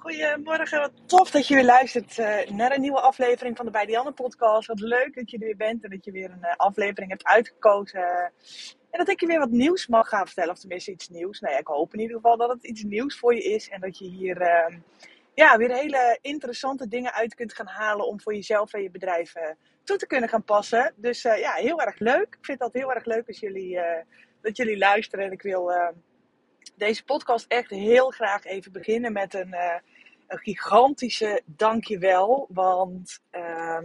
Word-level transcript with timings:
Goedemorgen, 0.00 0.80
wat 0.80 0.92
tof 1.06 1.30
dat 1.30 1.46
je 1.46 1.54
weer 1.54 1.64
luistert 1.64 2.18
uh, 2.18 2.56
naar 2.56 2.72
een 2.72 2.80
nieuwe 2.80 3.00
aflevering 3.00 3.56
van 3.56 3.66
de 3.66 3.72
Bij 3.72 4.12
podcast. 4.14 4.68
Wat 4.68 4.80
leuk 4.80 5.14
dat 5.14 5.30
je 5.30 5.38
er 5.38 5.44
weer 5.44 5.56
bent 5.56 5.84
en 5.84 5.90
dat 5.90 6.04
je 6.04 6.10
weer 6.10 6.30
een 6.30 6.42
uh, 6.42 6.56
aflevering 6.56 7.10
hebt 7.10 7.24
uitgekozen. 7.24 8.02
En 8.90 8.98
dat 8.98 9.08
ik 9.08 9.20
je 9.20 9.26
weer 9.26 9.38
wat 9.38 9.50
nieuws 9.50 9.86
mag 9.86 10.08
gaan 10.08 10.26
vertellen, 10.26 10.50
of 10.50 10.58
tenminste 10.58 10.90
iets 10.90 11.08
nieuws. 11.08 11.40
Nou 11.40 11.54
ja, 11.54 11.60
ik 11.60 11.66
hoop 11.66 11.94
in 11.94 12.00
ieder 12.00 12.16
geval 12.16 12.36
dat 12.36 12.50
het 12.50 12.64
iets 12.64 12.82
nieuws 12.82 13.18
voor 13.18 13.34
je 13.34 13.42
is 13.42 13.68
en 13.68 13.80
dat 13.80 13.98
je 13.98 14.04
hier 14.04 14.40
uh, 14.40 14.76
ja, 15.34 15.56
weer 15.56 15.74
hele 15.74 16.18
interessante 16.20 16.88
dingen 16.88 17.12
uit 17.12 17.34
kunt 17.34 17.52
gaan 17.52 17.68
halen 17.68 18.06
om 18.06 18.20
voor 18.20 18.34
jezelf 18.34 18.72
en 18.72 18.82
je 18.82 18.90
bedrijf 18.90 19.34
eh, 19.34 19.50
toe 19.84 19.96
te 19.96 20.06
kunnen 20.06 20.28
gaan 20.28 20.44
passen. 20.44 20.94
Dus 20.96 21.22
ja, 21.22 21.52
heel 21.52 21.80
erg 21.80 21.98
leuk. 21.98 22.36
Ik 22.38 22.44
vind 22.44 22.58
dat 22.58 22.72
heel 22.72 22.92
erg 22.92 23.04
leuk 23.04 23.28
als 23.28 23.38
jullie, 23.38 23.78
dat 24.40 24.56
jullie 24.56 24.78
luisteren 24.78 25.24
en 25.24 25.32
ik 25.32 25.42
wil 25.42 25.72
deze 26.76 27.04
podcast 27.04 27.46
echt 27.48 27.70
heel 27.70 28.10
graag 28.10 28.44
even 28.44 28.72
beginnen 28.72 29.12
met 29.12 29.34
een, 29.34 29.48
uh, 29.48 29.74
een 30.26 30.38
gigantische 30.38 31.42
dankjewel. 31.44 32.46
Want 32.48 33.20
uh, 33.32 33.78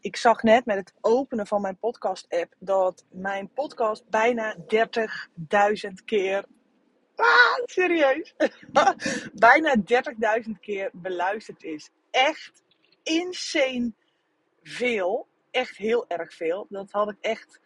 ik 0.00 0.16
zag 0.16 0.42
net 0.42 0.64
met 0.64 0.76
het 0.76 0.94
openen 1.00 1.46
van 1.46 1.60
mijn 1.60 1.78
podcast-app 1.78 2.54
dat 2.58 3.04
mijn 3.10 3.50
podcast 3.52 4.08
bijna 4.08 4.56
30.000 4.56 5.92
keer. 6.04 6.44
Ah, 7.16 7.62
serieus. 7.64 8.34
bijna 9.34 9.74
30.000 10.46 10.50
keer 10.60 10.90
beluisterd 10.92 11.62
is. 11.62 11.90
Echt 12.10 12.62
insane 13.02 13.92
veel. 14.62 15.28
Echt 15.50 15.76
heel 15.76 16.04
erg 16.08 16.34
veel. 16.34 16.66
Dat 16.68 16.90
had 16.90 17.10
ik 17.10 17.18
echt 17.20 17.60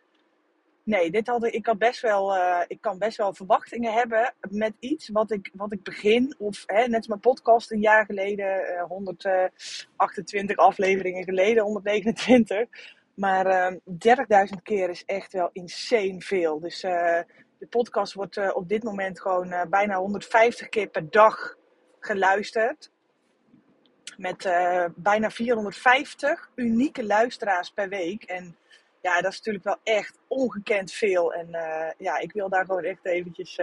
nee, 0.88 1.10
dit 1.10 1.26
had, 1.26 1.44
ik, 1.44 1.66
had 1.66 1.78
best 1.78 2.00
wel, 2.00 2.36
uh, 2.36 2.60
ik 2.66 2.80
kan 2.80 2.98
best 2.98 3.16
wel 3.16 3.34
verwachtingen 3.34 3.92
hebben 3.92 4.34
met 4.50 4.72
iets 4.78 5.08
wat 5.08 5.30
ik, 5.30 5.50
wat 5.52 5.72
ik 5.72 5.82
begin. 5.82 6.34
Of 6.38 6.62
hè, 6.66 6.86
net 6.86 6.96
als 6.96 7.06
mijn 7.06 7.20
podcast 7.20 7.70
een 7.70 7.80
jaar 7.80 8.04
geleden, 8.04 8.60
uh, 8.60 8.82
128 8.82 10.56
afleveringen 10.56 11.24
geleden, 11.24 11.62
129. 11.62 12.68
Maar 13.14 13.72
30.000 13.84 13.84
ehm, 14.28 14.62
keer 14.62 14.90
is 14.90 15.04
echt 15.04 15.32
wel 15.32 15.50
insane 15.52 16.20
veel. 16.20 16.60
Dus 16.60 16.80
de 16.80 17.66
podcast 17.70 18.12
wordt 18.12 18.36
eh, 18.36 18.50
op 18.54 18.68
dit 18.68 18.82
moment 18.82 19.20
gewoon 19.20 19.66
bijna 19.70 19.96
150 19.96 20.68
keer 20.68 20.88
per 20.88 21.10
dag 21.10 21.56
geluisterd. 22.00 22.90
Met 24.16 24.42
bijna 24.96 25.30
450 25.30 26.50
unieke 26.54 27.04
luisteraars 27.04 27.70
per 27.70 27.88
week. 27.88 28.22
En 28.22 28.56
ja, 29.00 29.20
dat 29.20 29.32
is 29.32 29.36
natuurlijk 29.36 29.64
wel 29.64 29.78
echt 29.82 30.18
ongekend 30.26 30.92
veel. 30.92 31.34
En 31.34 31.48
uh, 31.50 31.90
ja, 31.98 32.18
ik 32.18 32.32
wil 32.32 32.48
daar 32.48 32.64
gewoon 32.64 32.84
echt 32.84 33.06
eventjes, 33.06 33.58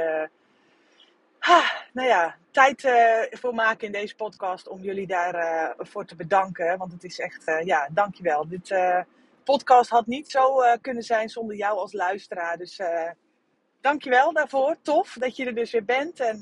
ha, 1.40 1.64
nou 1.94 2.08
ja, 2.08 2.36
tijd 2.52 2.84
uh, 2.84 3.20
voor 3.30 3.54
maken 3.56 3.86
in 3.86 3.92
deze 3.92 4.16
podcast 4.16 4.68
om 4.68 4.82
jullie 4.82 5.08
daarvoor 5.08 5.88
voor 5.88 6.06
te 6.06 6.16
bedanken. 6.16 6.78
Want 6.78 6.92
het 6.92 7.04
is 7.04 7.20
echt, 7.20 7.44
ja, 7.64 7.90
dankjewel. 7.92 8.48
Dit 8.48 8.76
podcast 9.44 9.90
had 9.90 10.08
niet 10.08 10.32
zo 10.32 10.58
kunnen 10.82 11.04
zijn 11.04 11.30
zonder 11.30 11.56
jou 11.56 11.78
als 11.78 11.94
luisteraar. 11.94 12.58
Dus 12.58 12.80
dankjewel 13.82 14.34
daarvoor. 14.34 14.76
Tof 14.82 15.14
dat 15.20 15.36
je 15.36 15.46
er 15.46 15.56
dus 15.56 15.72
weer 15.72 15.86
bent. 15.86 16.20
En 16.20 16.40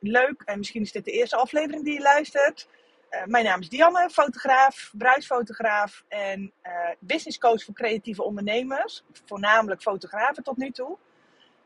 leuk. 0.00 0.42
En 0.44 0.58
misschien 0.58 0.82
is 0.82 0.92
dit 0.92 1.04
de 1.04 1.10
eerste 1.10 1.36
aflevering 1.36 1.84
die 1.84 1.94
je 1.94 2.00
luistert. 2.00 2.68
Uh, 3.10 3.24
mijn 3.24 3.44
naam 3.44 3.60
is 3.60 3.68
Dianne, 3.68 4.10
fotograaf, 4.10 4.92
bruidsfotograaf 4.92 6.04
en 6.08 6.52
uh, 6.62 6.72
business 6.98 7.38
coach 7.38 7.64
voor 7.64 7.74
creatieve 7.74 8.22
ondernemers. 8.22 9.04
Voornamelijk 9.24 9.82
fotografen 9.82 10.42
tot 10.42 10.56
nu 10.56 10.70
toe. 10.70 10.96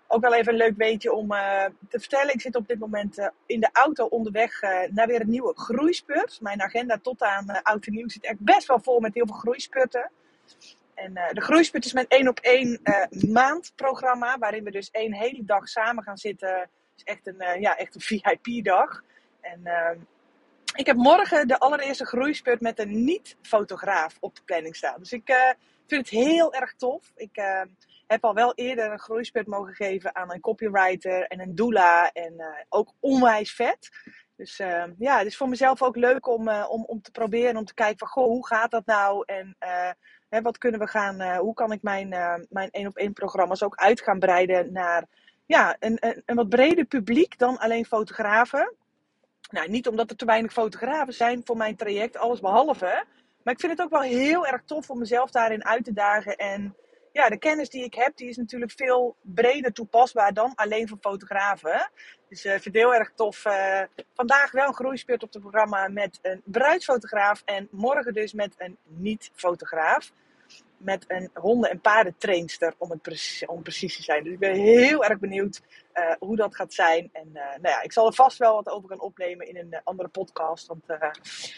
Ook 0.06 0.20
wel 0.20 0.34
even 0.34 0.52
een 0.52 0.58
leuk 0.58 0.76
weetje 0.76 1.12
om 1.12 1.32
uh, 1.32 1.64
te 1.88 1.98
vertellen. 2.00 2.34
Ik 2.34 2.40
zit 2.40 2.56
op 2.56 2.68
dit 2.68 2.78
moment 2.78 3.30
in 3.46 3.60
de 3.60 3.68
auto 3.72 4.04
onderweg 4.04 4.60
naar 4.90 5.06
weer 5.06 5.20
een 5.20 5.30
nieuwe 5.30 5.52
groeispurt. 5.56 6.40
Mijn 6.40 6.62
agenda 6.62 6.98
tot 7.02 7.22
aan 7.22 7.62
oud 7.62 7.86
en 7.86 7.92
nieuw 7.92 8.08
zit 8.08 8.24
echt 8.24 8.40
best 8.40 8.66
wel 8.66 8.80
vol 8.80 9.00
met 9.00 9.14
heel 9.14 9.26
veel 9.26 9.36
groeispurten. 9.36 10.10
En 10.94 11.14
de 11.32 11.40
groeispurt 11.40 11.84
is 11.84 11.92
mijn 11.92 12.08
één 12.08 12.28
op 12.28 12.38
één 12.38 12.80
maandprogramma. 13.32 14.38
Waarin 14.38 14.64
we 14.64 14.70
dus 14.70 14.90
één 14.90 15.14
hele 15.14 15.44
dag 15.44 15.68
samen 15.68 16.04
gaan 16.04 16.18
zitten. 16.18 16.58
Het 16.58 16.70
is 16.96 17.02
echt 17.04 17.26
een, 17.26 17.60
ja, 17.60 17.76
echt 17.76 17.94
een 17.94 18.00
VIP-dag. 18.00 19.02
En 19.40 19.60
ehm, 19.64 19.98
ik 20.74 20.86
heb 20.86 20.96
morgen 20.96 21.48
de 21.48 21.58
allereerste 21.58 22.06
groeispurt 22.06 22.60
met 22.60 22.78
een 22.78 23.04
niet-fotograaf 23.04 24.16
op 24.20 24.34
de 24.36 24.42
planning 24.44 24.76
staan. 24.76 24.98
Dus 24.98 25.12
ik 25.12 25.30
uh, 25.30 25.36
vind 25.86 26.10
het 26.10 26.20
heel 26.20 26.54
erg 26.54 26.74
tof. 26.74 27.12
Ik 27.16 27.36
uh, 27.38 27.62
heb 28.06 28.24
al 28.24 28.34
wel 28.34 28.54
eerder 28.54 28.92
een 28.92 28.98
groeispurt 28.98 29.46
mogen 29.46 29.74
geven 29.74 30.14
aan 30.14 30.32
een 30.32 30.40
copywriter 30.40 31.26
en 31.26 31.40
een 31.40 31.54
doula. 31.54 32.10
En 32.12 32.34
uh, 32.36 32.46
ook 32.68 32.92
onwijs 33.00 33.54
vet. 33.54 33.88
Dus 34.36 34.56
ja, 34.98 35.18
het 35.18 35.26
is 35.26 35.36
voor 35.36 35.48
mezelf 35.48 35.82
ook 35.82 35.96
leuk 35.96 36.26
om, 36.26 36.48
om, 36.48 36.84
om 36.84 37.02
te 37.02 37.10
proberen. 37.10 37.56
Om 37.56 37.64
te 37.64 37.74
kijken 37.74 37.98
van, 37.98 38.08
goh, 38.08 38.24
hoe 38.24 38.46
gaat 38.46 38.70
dat 38.70 38.86
nou? 38.86 39.22
En 39.26 39.56
hè, 40.28 40.42
wat 40.42 40.58
kunnen 40.58 40.80
we 40.80 40.86
gaan... 40.86 41.36
hoe 41.36 41.54
kan 41.54 41.72
ik 41.72 41.82
mijn, 41.82 42.08
mijn 42.48 42.70
één 42.70 42.86
op 42.86 42.96
één 42.96 43.12
programma's 43.12 43.62
ook 43.62 43.74
uit 43.76 44.00
gaan 44.00 44.18
breiden 44.18 44.72
naar... 44.72 45.04
Ja, 45.46 45.76
een, 45.78 45.96
een, 46.00 46.22
een 46.26 46.36
wat 46.36 46.48
breder 46.48 46.84
publiek 46.84 47.38
dan 47.38 47.58
alleen 47.58 47.84
fotografen. 47.84 48.74
Nou, 49.50 49.68
niet 49.68 49.88
omdat 49.88 50.10
er 50.10 50.16
te 50.16 50.24
weinig 50.24 50.52
fotografen 50.52 51.14
zijn 51.14 51.42
voor 51.44 51.56
mijn 51.56 51.76
traject, 51.76 52.16
alles 52.16 52.40
behalve. 52.40 53.04
Maar 53.42 53.54
ik 53.54 53.60
vind 53.60 53.72
het 53.72 53.82
ook 53.82 53.90
wel 53.90 54.00
heel 54.00 54.46
erg 54.46 54.62
tof 54.64 54.90
om 54.90 54.98
mezelf 54.98 55.30
daarin 55.30 55.64
uit 55.64 55.84
te 55.84 55.92
dagen. 55.92 56.36
En 56.36 56.76
ja, 57.12 57.28
de 57.28 57.38
kennis 57.38 57.68
die 57.70 57.84
ik 57.84 57.94
heb, 57.94 58.16
die 58.16 58.28
is 58.28 58.36
natuurlijk 58.36 58.72
veel 58.72 59.16
breder 59.20 59.72
toepasbaar 59.72 60.32
dan 60.32 60.52
alleen 60.54 60.88
voor 60.88 60.98
fotografen. 61.00 61.90
Dus 62.28 62.44
uh, 62.44 62.52
vind 62.52 62.64
het 62.64 62.74
heel 62.74 62.94
erg 62.94 63.12
tof. 63.14 63.44
Uh, 63.44 63.82
vandaag 64.14 64.50
wel 64.50 64.66
een 64.66 64.74
groeispurt 64.74 65.22
op 65.22 65.32
het 65.32 65.42
programma 65.42 65.88
met 65.88 66.18
een 66.22 66.42
bruidsfotograaf. 66.44 67.42
En 67.44 67.68
morgen 67.70 68.12
dus 68.12 68.32
met 68.32 68.54
een 68.58 68.76
niet-fotograaf 68.84 70.12
met 70.76 71.04
een 71.08 71.30
honden- 71.34 71.70
en 71.70 71.80
paardentrainster, 71.80 72.74
om, 72.78 72.90
het 72.90 73.02
precies, 73.02 73.46
om 73.46 73.62
precies 73.62 73.96
te 73.96 74.02
zijn. 74.02 74.24
Dus 74.24 74.32
ik 74.32 74.38
ben 74.38 74.54
heel 74.54 75.04
erg 75.04 75.18
benieuwd 75.18 75.60
uh, 75.94 76.12
hoe 76.18 76.36
dat 76.36 76.56
gaat 76.56 76.72
zijn. 76.72 77.10
En 77.12 77.28
uh, 77.34 77.42
nou 77.42 77.68
ja, 77.68 77.82
ik 77.82 77.92
zal 77.92 78.06
er 78.06 78.14
vast 78.14 78.38
wel 78.38 78.54
wat 78.54 78.68
over 78.68 78.88
gaan 78.88 79.00
opnemen 79.00 79.48
in 79.48 79.56
een 79.56 79.68
uh, 79.70 79.78
andere 79.84 80.08
podcast. 80.08 80.66
Want 80.66 80.84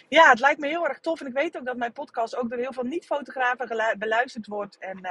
ja, 0.09 0.31
het 0.31 0.41
lijkt 0.41 0.61
me 0.61 0.69
heel 0.69 0.89
erg 0.89 1.01
tof. 1.01 1.21
En 1.21 1.27
ik 1.27 1.33
weet 1.33 1.57
ook 1.57 1.65
dat 1.65 1.77
mijn 1.77 1.93
podcast 1.93 2.37
ook 2.37 2.51
door 2.51 2.59
heel 2.59 2.73
veel 2.73 2.83
niet-fotografen 2.83 3.99
beluisterd 3.99 4.47
wordt. 4.47 4.79
En 4.79 5.09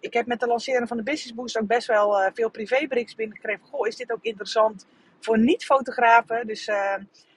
ik 0.00 0.12
heb 0.12 0.26
met 0.26 0.40
de 0.40 0.46
lancering 0.46 0.88
van 0.88 0.96
de 0.96 1.02
Business 1.02 1.34
Boost 1.34 1.58
ook 1.58 1.66
best 1.66 1.86
wel 1.86 2.30
veel 2.34 2.50
privéberichts 2.50 3.14
binnengekregen. 3.14 3.64
Goh, 3.64 3.86
is 3.86 3.96
dit 3.96 4.12
ook 4.12 4.22
interessant 4.22 4.86
voor 5.20 5.38
niet-fotografen? 5.38 6.46
Dus 6.46 6.70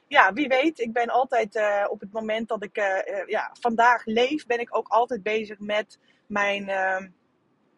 ja, 0.09 0.33
wie 0.33 0.47
weet. 0.47 0.79
Ik 0.79 0.93
ben 0.93 1.09
altijd 1.09 1.55
uh, 1.55 1.85
op 1.89 1.99
het 1.99 2.11
moment 2.11 2.47
dat 2.47 2.63
ik 2.63 2.77
uh, 2.77 3.27
ja, 3.27 3.49
vandaag 3.59 4.05
leef, 4.05 4.45
ben 4.45 4.59
ik 4.59 4.75
ook 4.75 4.87
altijd 4.87 5.23
bezig 5.23 5.59
met 5.59 5.99
mijn, 6.27 6.69
uh, 6.69 7.07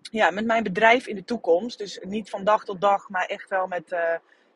ja, 0.02 0.32
met 0.32 0.46
mijn 0.46 0.64
bedrijf 0.64 1.08
in 1.08 1.16
de 1.16 1.24
toekomst. 1.24 1.78
Dus 1.78 2.00
niet 2.04 2.30
van 2.30 2.44
dag 2.44 2.66
tot 2.66 2.82
dag, 2.82 3.10
maar 3.10 3.26
echt 3.26 3.50
wel 3.50 3.68
met 3.68 3.96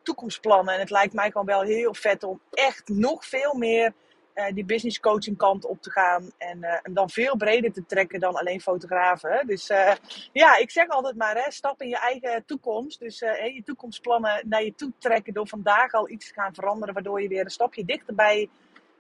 toekomstplannen. 0.01 0.73
En 0.73 0.79
het 0.79 0.89
lijkt 0.89 1.13
mij 1.13 1.31
gewoon 1.31 1.45
wel 1.45 1.61
heel 1.61 1.93
vet 1.93 2.23
om 2.23 2.41
echt 2.51 2.87
nog 2.87 3.25
veel 3.25 3.53
meer 3.53 3.93
uh, 4.35 4.45
die 4.53 4.65
business 4.65 4.99
coaching 4.99 5.37
kant 5.37 5.65
op 5.65 5.81
te 5.81 5.91
gaan. 5.91 6.31
En, 6.37 6.57
uh, 6.57 6.79
en, 6.83 6.93
dan 6.93 7.09
veel 7.09 7.37
breder 7.37 7.73
te 7.73 7.85
trekken 7.85 8.19
dan 8.19 8.35
alleen 8.35 8.61
fotografen. 8.61 9.47
Dus 9.47 9.69
uh, 9.69 9.93
ja, 10.31 10.57
ik 10.57 10.71
zeg 10.71 10.87
altijd 10.87 11.15
maar, 11.15 11.35
hè, 11.35 11.51
stap 11.51 11.81
in 11.81 11.89
je 11.89 11.97
eigen 11.97 12.45
toekomst. 12.45 12.99
Dus 12.99 13.19
je 13.19 13.61
toekomstplannen 13.65 14.41
naar 14.47 14.63
je 14.63 14.75
toe 14.75 14.91
trekken 14.97 15.33
door 15.33 15.47
vandaag 15.47 15.93
al 15.93 16.09
iets 16.09 16.27
te 16.27 16.33
gaan 16.33 16.53
veranderen. 16.53 16.93
Waardoor 16.93 17.21
je 17.21 17.27
weer 17.27 17.43
een 17.43 17.49
stapje 17.49 17.85
dichter 17.85 18.15
bij 18.15 18.49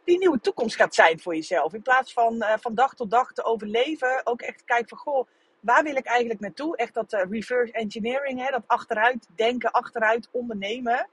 die 0.03 0.17
nieuwe 0.17 0.39
toekomst 0.39 0.75
gaat 0.75 0.95
zijn 0.95 1.19
voor 1.19 1.35
jezelf. 1.35 1.73
In 1.73 1.81
plaats 1.81 2.13
van 2.13 2.43
van 2.59 2.75
dag 2.75 2.93
tot 2.93 3.11
dag 3.11 3.31
te 3.31 3.43
overleven. 3.43 4.21
Ook 4.23 4.41
echt 4.41 4.63
kijken 4.63 4.87
van, 4.87 4.97
goh, 4.97 5.27
waar 5.59 5.83
wil 5.83 5.95
ik 5.95 6.05
eigenlijk 6.05 6.39
naartoe? 6.39 6.77
Echt 6.77 6.93
dat 6.93 7.25
reverse 7.29 7.73
engineering, 7.73 8.45
hè, 8.45 8.51
dat 8.51 8.63
achteruit 8.65 9.27
denken, 9.35 9.71
achteruit 9.71 10.29
ondernemen 10.31 11.07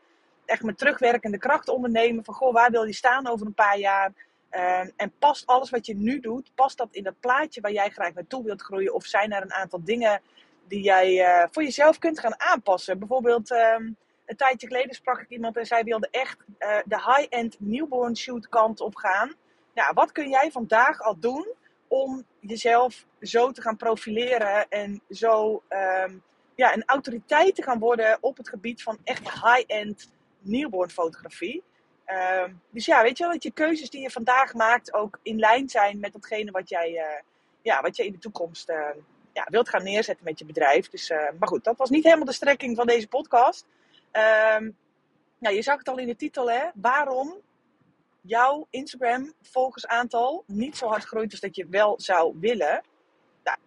echt 0.45 0.63
met 0.63 0.79
terugwerkende 0.79 1.39
kracht 1.39 1.69
ondernemen. 1.69 2.25
Van 2.25 2.35
goh, 2.35 2.53
waar 2.53 2.71
wil 2.71 2.85
je 2.85 2.93
staan 2.93 3.27
over 3.27 3.47
een 3.47 3.55
paar 3.55 3.79
jaar? 3.79 4.13
Ehm, 4.51 4.91
en 4.97 5.13
past 5.19 5.47
alles 5.47 5.71
wat 5.71 5.87
je 5.87 5.97
nu 5.97 6.21
doet, 6.21 6.51
past 6.55 6.79
dat 6.79 6.89
in 6.91 7.03
dat 7.03 7.21
plaatje 7.21 7.61
waar 7.61 7.73
jij 7.73 7.91
graag 7.91 8.15
naartoe 8.15 8.45
wilt 8.45 8.63
groeien? 8.63 8.95
Of 8.95 9.05
zijn 9.05 9.33
er 9.33 9.43
een 9.43 9.53
aantal 9.53 9.85
dingen 9.85 10.21
die 10.69 10.83
jij 10.83 11.13
uh, 11.13 11.49
voor 11.51 11.63
jezelf 11.63 11.99
kunt 11.99 12.21
gaan 12.21 12.41
aanpassen? 12.41 12.99
Bijvoorbeeld, 12.99 13.51
um, 13.51 13.97
een 14.27 14.37
tijdje 14.37 14.67
geleden 14.67 14.95
sprak 14.95 15.21
ik 15.21 15.29
iemand 15.29 15.57
en 15.57 15.67
zij 15.67 15.85
wilde 15.85 16.09
echt 16.11 16.37
uh, 16.59 16.77
de 16.85 16.97
high-end 16.97 17.57
newborn 17.59 18.17
shoot 18.17 18.49
kant 18.49 18.81
op 18.81 18.97
gaan. 18.97 19.35
Nou, 19.75 19.93
wat 19.95 20.13
kun 20.13 20.29
jij 20.29 20.51
vandaag 20.51 21.01
al 21.01 21.19
doen 21.19 21.53
om 21.89 22.25
jezelf 22.41 23.07
zo 23.21 23.51
te 23.51 23.63
gaan 23.63 23.77
profileren 23.77 24.69
en 24.69 25.03
zo 25.11 25.63
um, 25.69 26.23
ja, 26.55 26.75
een 26.75 26.85
autoriteit 26.87 27.55
te 27.55 27.63
gaan 27.63 27.79
worden 27.79 28.19
op 28.21 28.37
het 28.37 28.49
gebied 28.49 28.83
van 28.83 28.99
echt 29.05 29.31
high-end 29.31 30.11
newborn 30.43 30.91
fotografie. 30.91 31.63
Uh, 32.07 32.45
dus 32.71 32.87
ja, 32.87 33.03
weet 33.03 33.19
je 33.19 33.25
wel 33.25 33.33
dat 33.33 33.43
je 33.43 33.51
keuzes 33.51 33.91
die 33.91 34.01
je 34.01 34.11
vandaag 34.11 34.55
maakt 34.55 34.95
ook 34.95 35.19
in 35.23 35.39
lijn 35.39 35.69
zijn 35.69 36.01
met 36.01 36.13
datgene 36.13 36.51
wat 36.51 36.69
jij, 36.69 36.91
uh, 36.91 37.21
ja, 37.63 37.81
wat 37.81 37.97
je 37.97 38.07
in 38.07 38.13
de 38.13 38.19
toekomst 38.19 38.71
uh, 38.71 38.89
ja, 39.33 39.47
wilt 39.51 39.69
gaan 39.69 39.83
neerzetten 39.83 40.25
met 40.25 40.39
je 40.39 40.45
bedrijf. 40.45 40.89
Dus, 40.89 41.11
eh, 41.11 41.19
maar 41.39 41.49
goed, 41.49 41.65
dat 41.65 41.77
was 41.77 41.91
niet 41.91 42.05
helemaal 42.05 42.27
de 42.27 42.33
strekking 42.33 42.77
van 42.77 42.87
deze 42.87 43.09
podcast. 43.09 43.67
nou, 45.39 45.55
je 45.55 45.63
zag 45.63 45.79
het 45.79 45.89
al 45.89 45.99
in 45.99 46.07
de 46.07 46.17
titel, 46.17 46.51
hè? 46.51 46.69
Waarom 46.75 47.41
jouw 48.21 48.67
Instagram 48.71 49.33
volgersaantal 49.43 50.45
niet 50.47 50.77
zo 50.77 50.87
hard 50.87 51.05
groeit 51.05 51.31
als 51.31 51.41
dat 51.41 51.57
je 51.57 51.67
wel 51.67 52.01
zou 52.01 52.37
willen. 52.41 52.83
Nou, 53.45 53.59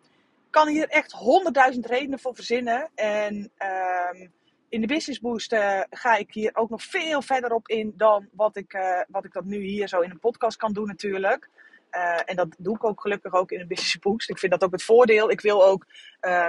ik 0.46 0.52
kan 0.52 0.68
hier 0.68 0.90
echt 0.90 1.12
honderdduizend 1.12 1.86
redenen 1.86 2.20
voor 2.20 2.36
verzinnen. 2.36 2.90
En 2.96 3.52
ehm, 3.58 4.28
in 4.76 4.82
de 4.82 4.88
Business 4.88 5.20
Boost 5.20 5.54
uh, 5.54 5.82
ga 5.90 6.16
ik 6.16 6.34
hier 6.34 6.52
ook 6.54 6.70
nog 6.70 6.84
veel 6.84 7.22
verder 7.22 7.52
op 7.52 7.68
in 7.68 7.94
dan 7.98 8.28
wat 8.32 8.56
ik, 8.58 8.74
uh, 8.74 9.02
wat 9.08 9.26
ik 9.26 9.34
dat 9.34 9.46
nu 9.46 9.58
hier 9.58 9.88
zo 9.88 10.00
in 10.00 10.10
een 10.10 10.20
podcast 10.20 10.58
kan 10.58 10.74
doen 10.74 10.88
natuurlijk. 10.88 11.50
Uh, 11.92 12.20
en 12.26 12.36
dat 12.36 12.56
doe 12.58 12.76
ik 12.76 12.84
ook 12.84 13.02
gelukkig 13.02 13.34
ook 13.34 13.52
in 13.52 13.60
een 13.60 13.68
Business 13.68 14.00
Boost. 14.00 14.30
Ik 14.30 14.38
vind 14.40 14.52
dat 14.52 14.64
ook 14.64 14.72
het 14.72 14.84
voordeel. 14.84 15.32
Ik 15.32 15.42
wil 15.42 15.66
ook, 15.66 15.86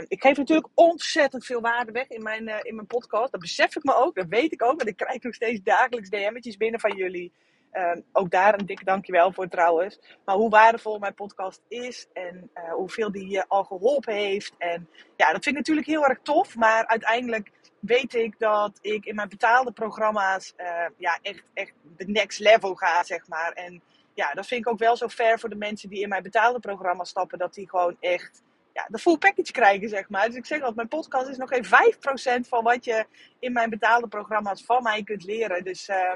ik 0.08 0.22
geef 0.22 0.36
natuurlijk 0.36 0.68
ontzettend 0.74 1.44
veel 1.44 1.60
waarde 1.60 1.92
weg 1.92 2.08
in 2.08 2.22
mijn, 2.22 2.48
in 2.62 2.74
mijn 2.74 2.86
podcast. 2.86 3.32
Dat 3.32 3.40
besef 3.40 3.76
ik 3.76 3.84
me 3.84 3.94
ook, 3.96 4.14
dat 4.14 4.26
weet 4.28 4.52
ik 4.52 4.62
ook. 4.62 4.76
Want 4.76 4.88
ik 4.88 4.96
krijg 4.96 5.22
nog 5.22 5.34
steeds 5.34 5.62
dagelijks 5.62 6.08
DM'tjes 6.08 6.56
binnen 6.56 6.80
van 6.80 6.96
jullie. 6.96 7.32
Um, 7.78 8.04
ook 8.12 8.30
daar 8.30 8.58
een 8.58 8.66
dikke 8.66 8.84
dankjewel 8.84 9.32
voor 9.32 9.48
trouwens. 9.48 9.98
Maar 10.24 10.36
hoe 10.36 10.50
waardevol 10.50 10.98
mijn 10.98 11.14
podcast 11.14 11.62
is 11.68 12.06
en 12.12 12.50
uh, 12.54 12.72
hoeveel 12.72 13.12
die 13.12 13.28
je 13.28 13.48
al 13.48 13.64
geholpen 13.64 14.14
heeft. 14.14 14.54
En 14.58 14.88
ja, 15.16 15.32
dat 15.32 15.42
vind 15.42 15.46
ik 15.46 15.56
natuurlijk 15.56 15.86
heel 15.86 16.04
erg 16.06 16.18
tof. 16.22 16.56
Maar 16.56 16.86
uiteindelijk 16.86 17.50
weet 17.80 18.14
ik 18.14 18.38
dat 18.38 18.78
ik 18.80 19.04
in 19.04 19.14
mijn 19.14 19.28
betaalde 19.28 19.72
programma's 19.72 20.54
uh, 20.56 20.86
ja, 20.96 21.18
echt, 21.22 21.42
echt 21.54 21.72
de 21.96 22.08
next 22.08 22.38
level 22.38 22.74
ga, 22.74 23.04
zeg 23.04 23.28
maar. 23.28 23.52
En 23.52 23.82
ja, 24.14 24.32
dat 24.32 24.46
vind 24.46 24.60
ik 24.60 24.72
ook 24.72 24.78
wel 24.78 24.96
zo 24.96 25.08
fair 25.08 25.38
voor 25.38 25.48
de 25.48 25.56
mensen 25.56 25.88
die 25.88 26.02
in 26.02 26.08
mijn 26.08 26.22
betaalde 26.22 26.60
programma's 26.60 27.08
stappen. 27.08 27.38
Dat 27.38 27.54
die 27.54 27.68
gewoon 27.68 27.96
echt 28.00 28.42
ja, 28.72 28.86
de 28.88 28.98
full 28.98 29.18
package 29.18 29.52
krijgen, 29.52 29.88
zeg 29.88 30.08
maar. 30.08 30.26
Dus 30.26 30.36
ik 30.36 30.46
zeg 30.46 30.58
altijd, 30.58 30.76
mijn 30.76 30.88
podcast 30.88 31.28
is 31.28 31.36
nog 31.36 31.48
geen 31.48 32.44
5% 32.44 32.48
van 32.48 32.64
wat 32.64 32.84
je 32.84 33.06
in 33.38 33.52
mijn 33.52 33.70
betaalde 33.70 34.08
programma's 34.08 34.64
van 34.64 34.82
mij 34.82 35.02
kunt 35.02 35.24
leren. 35.24 35.64
Dus 35.64 35.88
uh, 35.88 36.12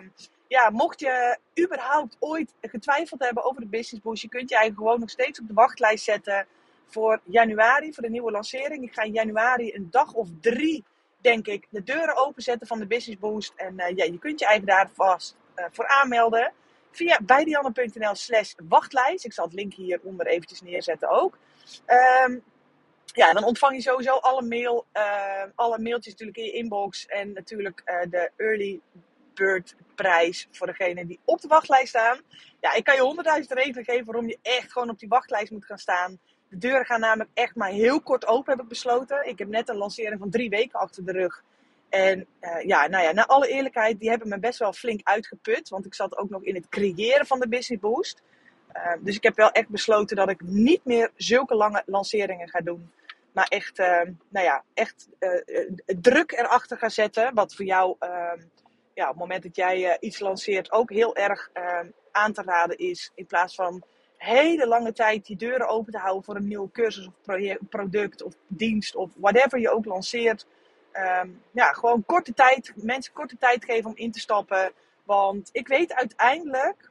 ja, 0.51 0.71
mocht 0.71 1.01
je 1.01 1.39
überhaupt 1.61 2.17
ooit 2.19 2.55
getwijfeld 2.61 3.21
hebben 3.21 3.45
over 3.45 3.61
de 3.61 3.67
Business 3.67 4.05
Boost, 4.05 4.23
je 4.23 4.29
kunt 4.29 4.49
je 4.49 4.57
eigenlijk 4.57 4.85
gewoon 4.85 5.01
nog 5.01 5.11
steeds 5.11 5.41
op 5.41 5.47
de 5.47 5.55
wachtlijst 5.55 6.05
zetten 6.05 6.47
voor 6.87 7.21
januari, 7.25 7.93
voor 7.93 8.03
de 8.03 8.11
nieuwe 8.11 8.31
lancering. 8.31 8.85
Ik 8.85 8.95
ga 8.95 9.03
in 9.03 9.13
januari 9.13 9.75
een 9.75 9.89
dag 9.91 10.13
of 10.13 10.29
drie, 10.41 10.85
denk 11.21 11.47
ik, 11.47 11.67
de 11.71 11.83
deuren 11.83 12.17
openzetten 12.17 12.67
van 12.67 12.79
de 12.79 12.87
Business 12.87 13.21
Boost. 13.21 13.53
En 13.57 13.75
uh, 13.77 13.97
ja, 13.97 14.05
je 14.05 14.19
kunt 14.19 14.41
je 14.41 14.47
eigenlijk 14.47 14.79
daar 14.79 14.91
vast 14.95 15.37
uh, 15.57 15.65
voor 15.71 15.87
aanmelden 15.87 16.53
via 16.91 17.21
bijdianne.nl 17.23 18.15
slash 18.15 18.55
wachtlijst. 18.69 19.25
Ik 19.25 19.33
zal 19.33 19.45
het 19.45 19.55
link 19.55 19.75
hieronder 19.75 20.27
eventjes 20.27 20.61
neerzetten 20.61 21.09
ook. 21.09 21.39
Um, 22.27 22.43
ja, 23.05 23.33
dan 23.33 23.45
ontvang 23.45 23.75
je 23.75 23.83
sowieso 23.83 24.15
alle, 24.15 24.43
mail, 24.43 24.85
uh, 24.93 25.43
alle 25.55 25.79
mailtjes 25.79 26.13
natuurlijk 26.13 26.39
in 26.39 26.45
je 26.45 26.53
inbox. 26.53 27.07
En 27.07 27.33
natuurlijk 27.33 27.83
de 28.11 28.31
early 28.37 28.81
prijs 29.95 30.49
voor 30.51 30.67
degene 30.67 31.07
die 31.07 31.21
op 31.25 31.41
de 31.41 31.49
wachtlijst 31.49 31.89
staan. 31.89 32.21
Ja, 32.61 32.75
ik 32.75 32.85
kan 32.85 32.95
je 32.95 33.01
honderdduizend 33.01 33.59
redenen 33.59 33.85
geven 33.85 34.05
waarom 34.05 34.29
je 34.29 34.39
echt 34.43 34.73
gewoon 34.73 34.91
op 34.91 34.99
die 34.99 35.09
wachtlijst 35.09 35.51
moet 35.51 35.65
gaan 35.65 35.79
staan. 35.79 36.19
De 36.49 36.59
deuren 36.59 36.87
gaan 36.87 37.01
namelijk 37.01 37.31
echt 37.35 37.55
maar 37.55 37.71
heel 37.71 38.01
kort 38.01 38.27
open, 38.27 38.53
heb 38.53 38.63
ik 38.63 38.69
besloten. 38.69 39.29
Ik 39.29 39.39
heb 39.39 39.49
net 39.49 39.69
een 39.69 39.77
lancering 39.77 40.19
van 40.19 40.31
drie 40.31 40.49
weken 40.49 40.79
achter 40.79 41.05
de 41.05 41.13
rug. 41.13 41.43
En 41.89 42.27
uh, 42.41 42.63
ja, 42.65 42.87
nou 42.87 43.05
ja, 43.05 43.13
naar 43.13 43.27
alle 43.27 43.49
eerlijkheid, 43.49 44.01
die 44.01 44.09
hebben 44.09 44.29
me 44.29 44.39
best 44.39 44.59
wel 44.59 44.73
flink 44.73 45.01
uitgeput. 45.03 45.69
Want 45.69 45.87
ik 45.87 45.95
zat 45.95 46.17
ook 46.17 46.31
nog 46.31 46.43
in 46.43 46.55
het 46.55 46.69
creëren 46.69 47.27
van 47.27 47.41
de 47.41 47.49
Business 47.49 47.83
Boost. 47.83 48.23
Uh, 48.77 48.93
dus 49.01 49.17
ik 49.17 49.23
heb 49.23 49.37
wel 49.37 49.51
echt 49.51 49.69
besloten 49.69 50.17
dat 50.17 50.31
ik 50.31 50.41
niet 50.41 50.85
meer 50.85 51.11
zulke 51.17 51.55
lange 51.55 51.83
lanceringen 51.87 52.49
ga 52.49 52.61
doen. 52.61 52.91
Maar 53.33 53.47
echt, 53.49 53.79
uh, 53.79 54.01
nou 54.29 54.47
ja, 54.47 54.65
echt 54.75 55.09
druk 55.87 56.33
erachter 56.33 56.79
ga 56.79 56.89
zetten. 56.89 57.35
Wat 57.35 57.55
voor 57.55 57.65
jou 57.65 57.97
ehm, 57.99 58.39
ja, 58.95 59.03
op 59.05 59.11
het 59.11 59.19
moment 59.19 59.43
dat 59.43 59.57
jij 59.57 59.89
uh, 59.89 59.95
iets 60.01 60.19
lanceert 60.19 60.73
ook 60.73 60.91
heel 60.91 61.17
erg 61.17 61.51
uh, 61.55 61.79
aan 62.13 62.33
te 62.33 62.43
raden 62.43 62.79
is. 62.79 63.13
In 63.15 63.27
plaats 63.27 63.55
van 63.55 63.83
hele 64.17 64.67
lange 64.67 64.93
tijd 64.93 65.27
die 65.27 65.37
deuren 65.37 65.69
open 65.69 65.93
te 65.93 65.99
houden 65.99 66.25
voor 66.25 66.37
een 66.37 66.49
nieuwe 66.49 66.71
cursus 66.71 67.07
of 67.07 67.13
project, 67.23 67.69
product 67.69 68.23
of 68.23 68.35
dienst 68.47 68.95
of 68.95 69.11
whatever 69.17 69.59
je 69.59 69.71
ook 69.71 69.85
lanceert. 69.85 70.47
Um, 71.23 71.43
ja, 71.51 71.73
gewoon 71.73 72.05
korte 72.05 72.35
tijd, 72.35 72.73
mensen 72.77 73.13
korte 73.13 73.37
tijd 73.39 73.65
geven 73.65 73.91
om 73.91 73.97
in 73.97 74.13
te 74.13 74.21
stappen. 74.21 74.73
Want 75.05 75.49
ik 75.53 75.69
weet 75.69 75.95
uiteindelijk 75.95 76.91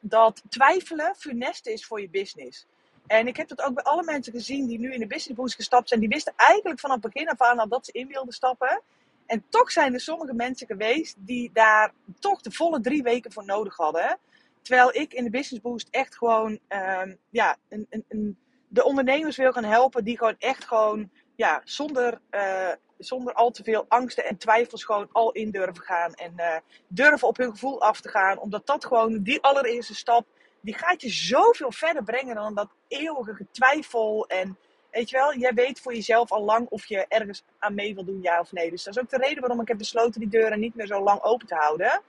dat 0.00 0.42
twijfelen 0.48 1.14
funest 1.16 1.66
is 1.66 1.86
voor 1.86 2.00
je 2.00 2.10
business. 2.10 2.66
En 3.06 3.26
ik 3.26 3.36
heb 3.36 3.48
dat 3.48 3.62
ook 3.62 3.74
bij 3.74 3.84
alle 3.84 4.04
mensen 4.04 4.32
gezien 4.32 4.66
die 4.66 4.78
nu 4.78 4.92
in 4.92 5.00
de 5.00 5.06
business 5.06 5.40
boost 5.40 5.54
gestapt 5.54 5.88
zijn. 5.88 6.00
Die 6.00 6.08
wisten 6.08 6.32
eigenlijk 6.36 6.80
vanaf 6.80 7.02
het 7.02 7.12
begin 7.12 7.28
af 7.28 7.40
aan 7.40 7.58
al 7.58 7.68
dat 7.68 7.84
ze 7.86 7.92
in 7.92 8.08
wilden 8.08 8.32
stappen. 8.32 8.82
En 9.28 9.44
toch 9.48 9.70
zijn 9.70 9.94
er 9.94 10.00
sommige 10.00 10.34
mensen 10.34 10.66
geweest 10.66 11.16
die 11.18 11.50
daar 11.52 11.92
toch 12.18 12.40
de 12.40 12.50
volle 12.50 12.80
drie 12.80 13.02
weken 13.02 13.32
voor 13.32 13.44
nodig 13.44 13.76
hadden. 13.76 14.18
Terwijl 14.62 14.94
ik 14.94 15.12
in 15.12 15.24
de 15.24 15.30
Business 15.30 15.62
Boost 15.62 15.88
echt 15.90 16.16
gewoon 16.16 16.58
um, 16.68 17.18
ja, 17.30 17.56
een, 17.68 17.86
een, 17.90 18.04
een, 18.08 18.38
de 18.68 18.84
ondernemers 18.84 19.36
wil 19.36 19.52
gaan 19.52 19.64
helpen 19.64 20.04
die 20.04 20.18
gewoon 20.18 20.36
echt 20.38 20.64
gewoon 20.64 21.10
ja, 21.36 21.60
zonder, 21.64 22.20
uh, 22.30 22.72
zonder 22.98 23.32
al 23.32 23.50
te 23.50 23.62
veel 23.62 23.84
angsten 23.88 24.24
en 24.24 24.36
twijfels 24.36 24.84
gewoon 24.84 25.08
al 25.12 25.32
in 25.32 25.50
durven 25.50 25.84
gaan. 25.84 26.12
En 26.12 26.32
uh, 26.36 26.56
durven 26.86 27.28
op 27.28 27.36
hun 27.36 27.50
gevoel 27.50 27.80
af 27.80 28.00
te 28.00 28.08
gaan. 28.08 28.38
Omdat 28.38 28.66
dat 28.66 28.84
gewoon 28.84 29.22
die 29.22 29.42
allereerste 29.42 29.94
stap, 29.94 30.26
die 30.60 30.74
gaat 30.74 31.02
je 31.02 31.10
zoveel 31.10 31.72
verder 31.72 32.04
brengen 32.04 32.34
dan 32.34 32.54
dat 32.54 32.70
eeuwige 32.88 33.34
getwijfel 33.34 34.26
en 34.26 34.58
Weet 34.90 35.10
je 35.10 35.16
wel, 35.16 35.34
jij 35.34 35.54
weet 35.54 35.80
voor 35.80 35.94
jezelf 35.94 36.30
al 36.32 36.44
lang 36.44 36.68
of 36.68 36.86
je 36.86 37.06
ergens 37.08 37.44
aan 37.58 37.74
mee 37.74 37.94
wil 37.94 38.04
doen, 38.04 38.22
ja 38.22 38.40
of 38.40 38.52
nee. 38.52 38.70
Dus 38.70 38.84
dat 38.84 38.96
is 38.96 39.02
ook 39.02 39.10
de 39.10 39.16
reden 39.16 39.40
waarom 39.40 39.60
ik 39.60 39.68
heb 39.68 39.78
besloten 39.78 40.20
die 40.20 40.28
deuren 40.28 40.60
niet 40.60 40.74
meer 40.74 40.86
zo 40.86 41.02
lang 41.02 41.22
open 41.22 41.46
te 41.46 41.54
houden. 41.54 42.02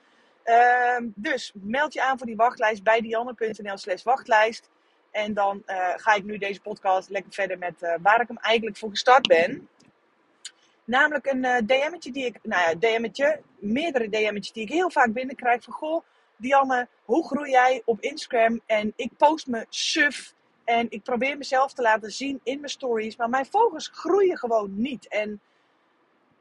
Uh, 0.45 0.97
dus 1.15 1.51
meld 1.53 1.93
je 1.93 2.01
aan 2.01 2.17
voor 2.17 2.27
die 2.27 2.35
wachtlijst 2.35 2.83
bij 2.83 3.01
dianne.nl 3.01 3.77
slash 3.77 4.03
wachtlijst. 4.03 4.69
En 5.11 5.33
dan 5.33 5.63
uh, 5.65 5.89
ga 5.95 6.13
ik 6.13 6.23
nu 6.23 6.37
deze 6.37 6.61
podcast 6.61 7.09
lekker 7.09 7.33
verder 7.33 7.57
met 7.57 7.81
uh, 7.81 7.93
waar 8.01 8.21
ik 8.21 8.27
hem 8.27 8.37
eigenlijk 8.37 8.77
voor 8.77 8.89
gestart 8.89 9.27
ben. 9.27 9.69
Namelijk 10.83 11.25
een 11.25 11.43
uh, 11.43 11.57
DM'tje 11.57 12.11
die 12.11 12.25
ik, 12.25 12.39
nou 12.43 12.61
ja, 12.61 12.75
DM'tje, 12.75 13.41
meerdere 13.59 14.09
DM'tjes 14.09 14.51
die 14.51 14.63
ik 14.63 14.69
heel 14.69 14.91
vaak 14.91 15.13
binnenkrijg 15.13 15.63
van 15.63 15.73
goh, 15.73 16.03
Dianne, 16.35 16.87
hoe 17.03 17.27
groei 17.27 17.51
jij 17.51 17.81
op 17.85 18.01
Instagram? 18.01 18.61
En 18.65 18.93
ik 18.95 19.11
post 19.17 19.47
me 19.47 19.65
suf 19.69 20.33
en 20.69 20.85
ik 20.89 21.03
probeer 21.03 21.37
mezelf 21.37 21.73
te 21.73 21.81
laten 21.81 22.11
zien 22.11 22.39
in 22.43 22.59
mijn 22.59 22.71
stories. 22.71 23.15
Maar 23.15 23.29
mijn 23.29 23.45
volgers 23.45 23.89
groeien 23.93 24.37
gewoon 24.37 24.81
niet. 24.81 25.07
En 25.07 25.41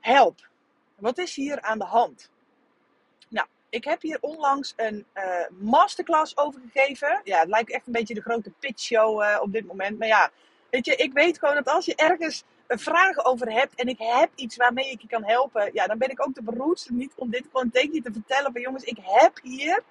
help. 0.01 0.49
Wat 0.95 1.19
is 1.19 1.35
hier 1.35 1.61
aan 1.61 1.79
de 1.79 1.85
hand? 1.85 2.31
Nou, 3.29 3.47
ik 3.69 3.85
heb 3.85 4.03
hier 4.03 4.19
onlangs 4.21 4.73
een 4.77 5.07
uh, 5.15 5.25
masterclass 5.59 6.37
over 6.37 6.61
gegeven. 6.71 7.21
Ja, 7.25 7.39
het 7.39 7.49
lijkt 7.49 7.73
echt 7.73 7.87
een 7.87 7.93
beetje 7.93 8.15
de 8.15 8.21
grote 8.21 8.51
pitchshow 8.51 9.23
uh, 9.23 9.39
op 9.41 9.53
dit 9.53 9.67
moment. 9.67 9.99
Maar 9.99 10.09
ja, 10.09 10.31
weet 10.71 10.87
je, 10.87 10.95
ik 10.95 11.13
weet 11.13 11.39
gewoon 11.39 11.55
dat 11.55 11.69
als 11.69 11.85
je 11.85 11.95
ergens 11.95 12.45
een 12.67 12.79
vraag 12.79 13.25
over 13.25 13.53
hebt 13.53 13.75
en 13.75 13.87
ik 13.87 13.99
heb 13.99 14.31
iets 14.35 14.57
waarmee 14.57 14.91
ik 14.91 15.01
je 15.01 15.09
kan 15.09 15.25
helpen, 15.25 15.71
ja, 15.73 15.87
dan 15.87 15.99
ben 15.99 16.11
ik 16.11 16.27
ook 16.27 16.35
de 16.35 16.43
beroerdste 16.43 16.93
niet 16.93 17.13
om 17.17 17.31
dit 17.31 17.45
gewoon 17.53 17.71
tegen 17.71 17.95
je 17.95 18.03
te 18.03 18.13
vertellen. 18.13 18.53
Van 18.53 18.61
jongens, 18.61 18.85
ik 18.85 18.99
heb 19.03 19.39
hier 19.43 19.83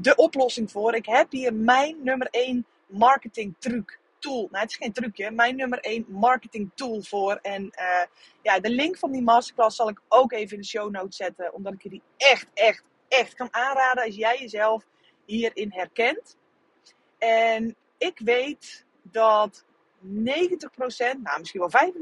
de 0.00 0.14
oplossing 0.14 0.70
voor. 0.70 0.94
Ik 0.94 1.06
heb 1.06 1.30
hier 1.30 1.54
mijn 1.54 1.96
nummer 2.02 2.28
1 2.30 2.66
marketing 2.86 3.54
truc 3.58 3.98
tool. 4.18 4.48
Nou, 4.50 4.62
het 4.62 4.70
is 4.70 4.76
geen 4.76 4.92
trucje, 4.92 5.30
mijn 5.30 5.56
nummer 5.56 5.78
1 5.78 6.04
marketing 6.08 6.70
tool 6.74 7.02
voor. 7.02 7.38
En 7.42 7.62
uh, 7.62 8.02
ja, 8.42 8.60
de 8.60 8.70
link 8.70 8.98
van 8.98 9.12
die 9.12 9.22
masterclass 9.22 9.76
zal 9.76 9.88
ik 9.88 10.00
ook 10.08 10.32
even 10.32 10.54
in 10.54 10.60
de 10.60 10.66
show 10.66 10.90
notes 10.90 11.16
zetten. 11.16 11.54
Omdat 11.54 11.72
ik 11.72 11.82
je 11.82 11.88
die 11.88 12.02
echt, 12.16 12.46
echt, 12.54 12.84
echt 13.08 13.34
kan 13.34 13.48
aanraden 13.54 14.04
als 14.04 14.14
jij 14.14 14.38
jezelf 14.38 14.84
hierin 15.24 15.72
herkent. 15.72 16.36
En 17.18 17.76
ik 17.98 18.18
weet 18.18 18.86
dat 19.02 19.64
90%, 19.64 20.06
nou 21.22 21.38
misschien 21.38 21.60
wel 21.60 21.92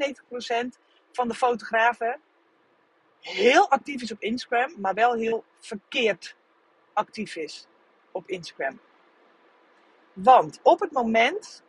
95% 0.67 0.79
van 1.13 1.29
de 1.29 1.35
fotografen 1.35 2.21
heel 3.21 3.71
actief 3.71 4.03
is 4.03 4.13
op 4.13 4.21
Instagram, 4.23 4.81
maar 4.81 4.95
wel 4.95 5.15
heel 5.15 5.45
verkeerd 5.59 6.37
actief 6.93 7.37
is 7.37 7.69
op 8.19 8.29
Instagram. 8.29 8.81
Want 10.13 10.61
op 10.63 10.81
het 10.81 10.93
moment 10.93 11.63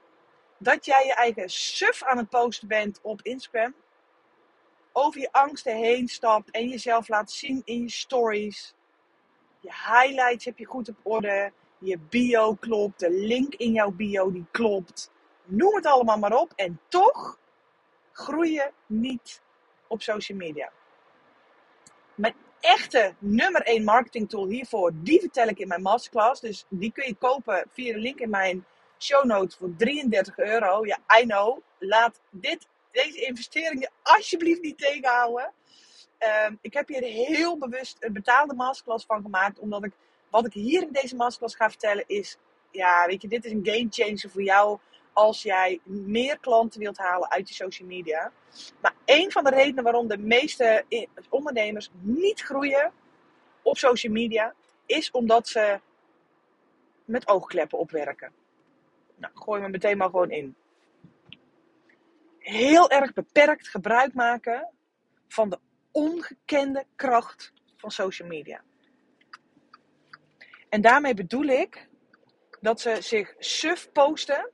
dat 0.58 0.86
jij 0.86 1.06
je 1.06 1.14
eigen 1.14 1.50
suf 1.50 2.04
aan 2.04 2.18
het 2.18 2.30
posten 2.30 2.68
bent 2.68 3.00
op 3.02 3.22
Instagram, 3.22 3.74
over 4.92 5.22
je 5.22 5.32
angsten 5.32 5.76
heen 5.76 6.08
stapt 6.08 6.52
en 6.52 6.68
jezelf 6.68 7.08
laat 7.08 7.32
zien 7.32 7.62
in 7.66 7.82
je 7.82 7.90
stories, 7.90 8.74
je 9.60 9.72
highlights 9.72 10.46
heb 10.46 10.58
je 10.58 10.66
goed 10.66 10.90
op 10.90 11.00
orde, 11.04 11.52
je 11.78 11.98
bio 11.98 12.54
klopt, 12.54 13.00
de 13.00 13.12
link 13.12 13.56
in 13.56 13.72
jouw 13.72 13.92
bio 13.92 14.32
die 14.32 14.46
klopt, 14.52 15.12
noem 15.44 15.76
het 15.76 15.86
allemaal 15.86 16.18
maar 16.18 16.38
op 16.38 16.54
en 16.56 16.80
toch 16.88 17.38
groei 18.12 18.52
je 18.52 18.72
niet 18.86 19.42
op 19.88 20.02
social 20.02 20.38
media. 20.38 20.72
Met 22.16 22.34
echte 22.60 23.14
nummer 23.20 23.62
1 23.62 23.84
marketing 23.84 24.30
tool 24.30 24.48
hiervoor, 24.48 24.92
die 24.96 25.20
vertel 25.20 25.48
ik 25.48 25.60
in 25.60 25.68
mijn 25.68 25.82
masterclass. 25.82 26.42
Dus 26.42 26.66
die 26.70 26.92
kun 26.92 27.08
je 27.08 27.16
kopen 27.16 27.64
via 27.70 27.94
de 27.94 28.00
link 28.00 28.20
in 28.20 28.30
mijn 28.30 28.66
show 28.98 29.26
notes 29.26 29.56
voor 29.56 29.76
33 29.78 30.38
euro. 30.38 30.86
Ja, 30.86 30.98
I 31.22 31.26
know. 31.26 31.60
Laat 31.80 32.22
dit, 32.30 32.68
deze 32.92 33.26
investeringen 33.26 33.92
alsjeblieft 34.04 34.62
niet 34.62 34.78
tegenhouden. 34.78 35.54
Um, 36.48 36.60
ik 36.62 36.74
heb 36.74 36.88
hier 36.88 37.02
heel 37.02 37.58
bewust 37.58 37.98
een 38.00 38.14
betaalde 38.14 38.54
masterclass 38.54 39.06
van 39.06 39.22
gemaakt, 39.22 39.60
omdat 39.60 39.84
ik 39.84 39.92
wat 40.30 40.46
ik 40.46 40.54
hier 40.54 40.82
in 40.82 40.92
deze 40.92 41.16
masterclass 41.16 41.56
ga 41.56 41.70
vertellen 41.70 42.04
is, 42.08 42.38
ja, 42.72 43.06
weet 43.06 43.22
je, 43.22 43.28
dit 43.28 43.46
is 43.46 43.52
een 43.52 43.66
game 43.66 43.88
changer 43.90 44.30
voor 44.30 44.44
jou 44.44 44.80
als 45.20 45.42
jij 45.42 45.80
meer 45.84 46.40
klanten 46.40 46.80
wilt 46.80 46.98
halen 46.98 47.30
uit 47.30 47.50
je 47.50 47.56
social 47.56 47.88
media. 47.88 48.32
Maar 48.82 48.94
een 49.06 49.32
van 49.32 49.44
de 49.44 49.50
redenen 49.50 49.84
waarom 49.84 50.08
de 50.08 50.18
meeste 50.18 50.86
ondernemers 51.30 51.90
niet 52.02 52.42
groeien 52.42 52.92
op 53.62 53.78
social 53.78 54.14
media, 54.14 54.54
is 54.86 55.12
omdat 55.12 55.48
ze 55.48 55.80
met 57.06 57.28
oogkleppen 57.28 57.78
opwerken. 57.78 58.32
Nou, 59.16 59.34
gooi 59.36 59.62
me 59.62 59.70
meteen 59.70 59.98
maar 59.98 60.10
gewoon 60.10 60.32
in. 60.32 60.56
Heel 62.40 62.90
erg 62.90 63.14
beperkt 63.14 63.68
gebruik 63.68 64.14
maken 64.14 64.70
van 65.28 65.50
de 65.50 65.60
ongekende 65.92 66.86
kracht 66.96 67.54
van 67.78 67.92
social 67.92 68.28
media. 68.28 68.62
En 70.70 70.82
daarmee 70.82 71.14
bedoel 71.14 71.46
ik 71.46 71.88
dat 72.62 72.82
ze 72.82 72.98
zich 73.00 73.36
suf 73.38 73.92
posten. 73.92 74.52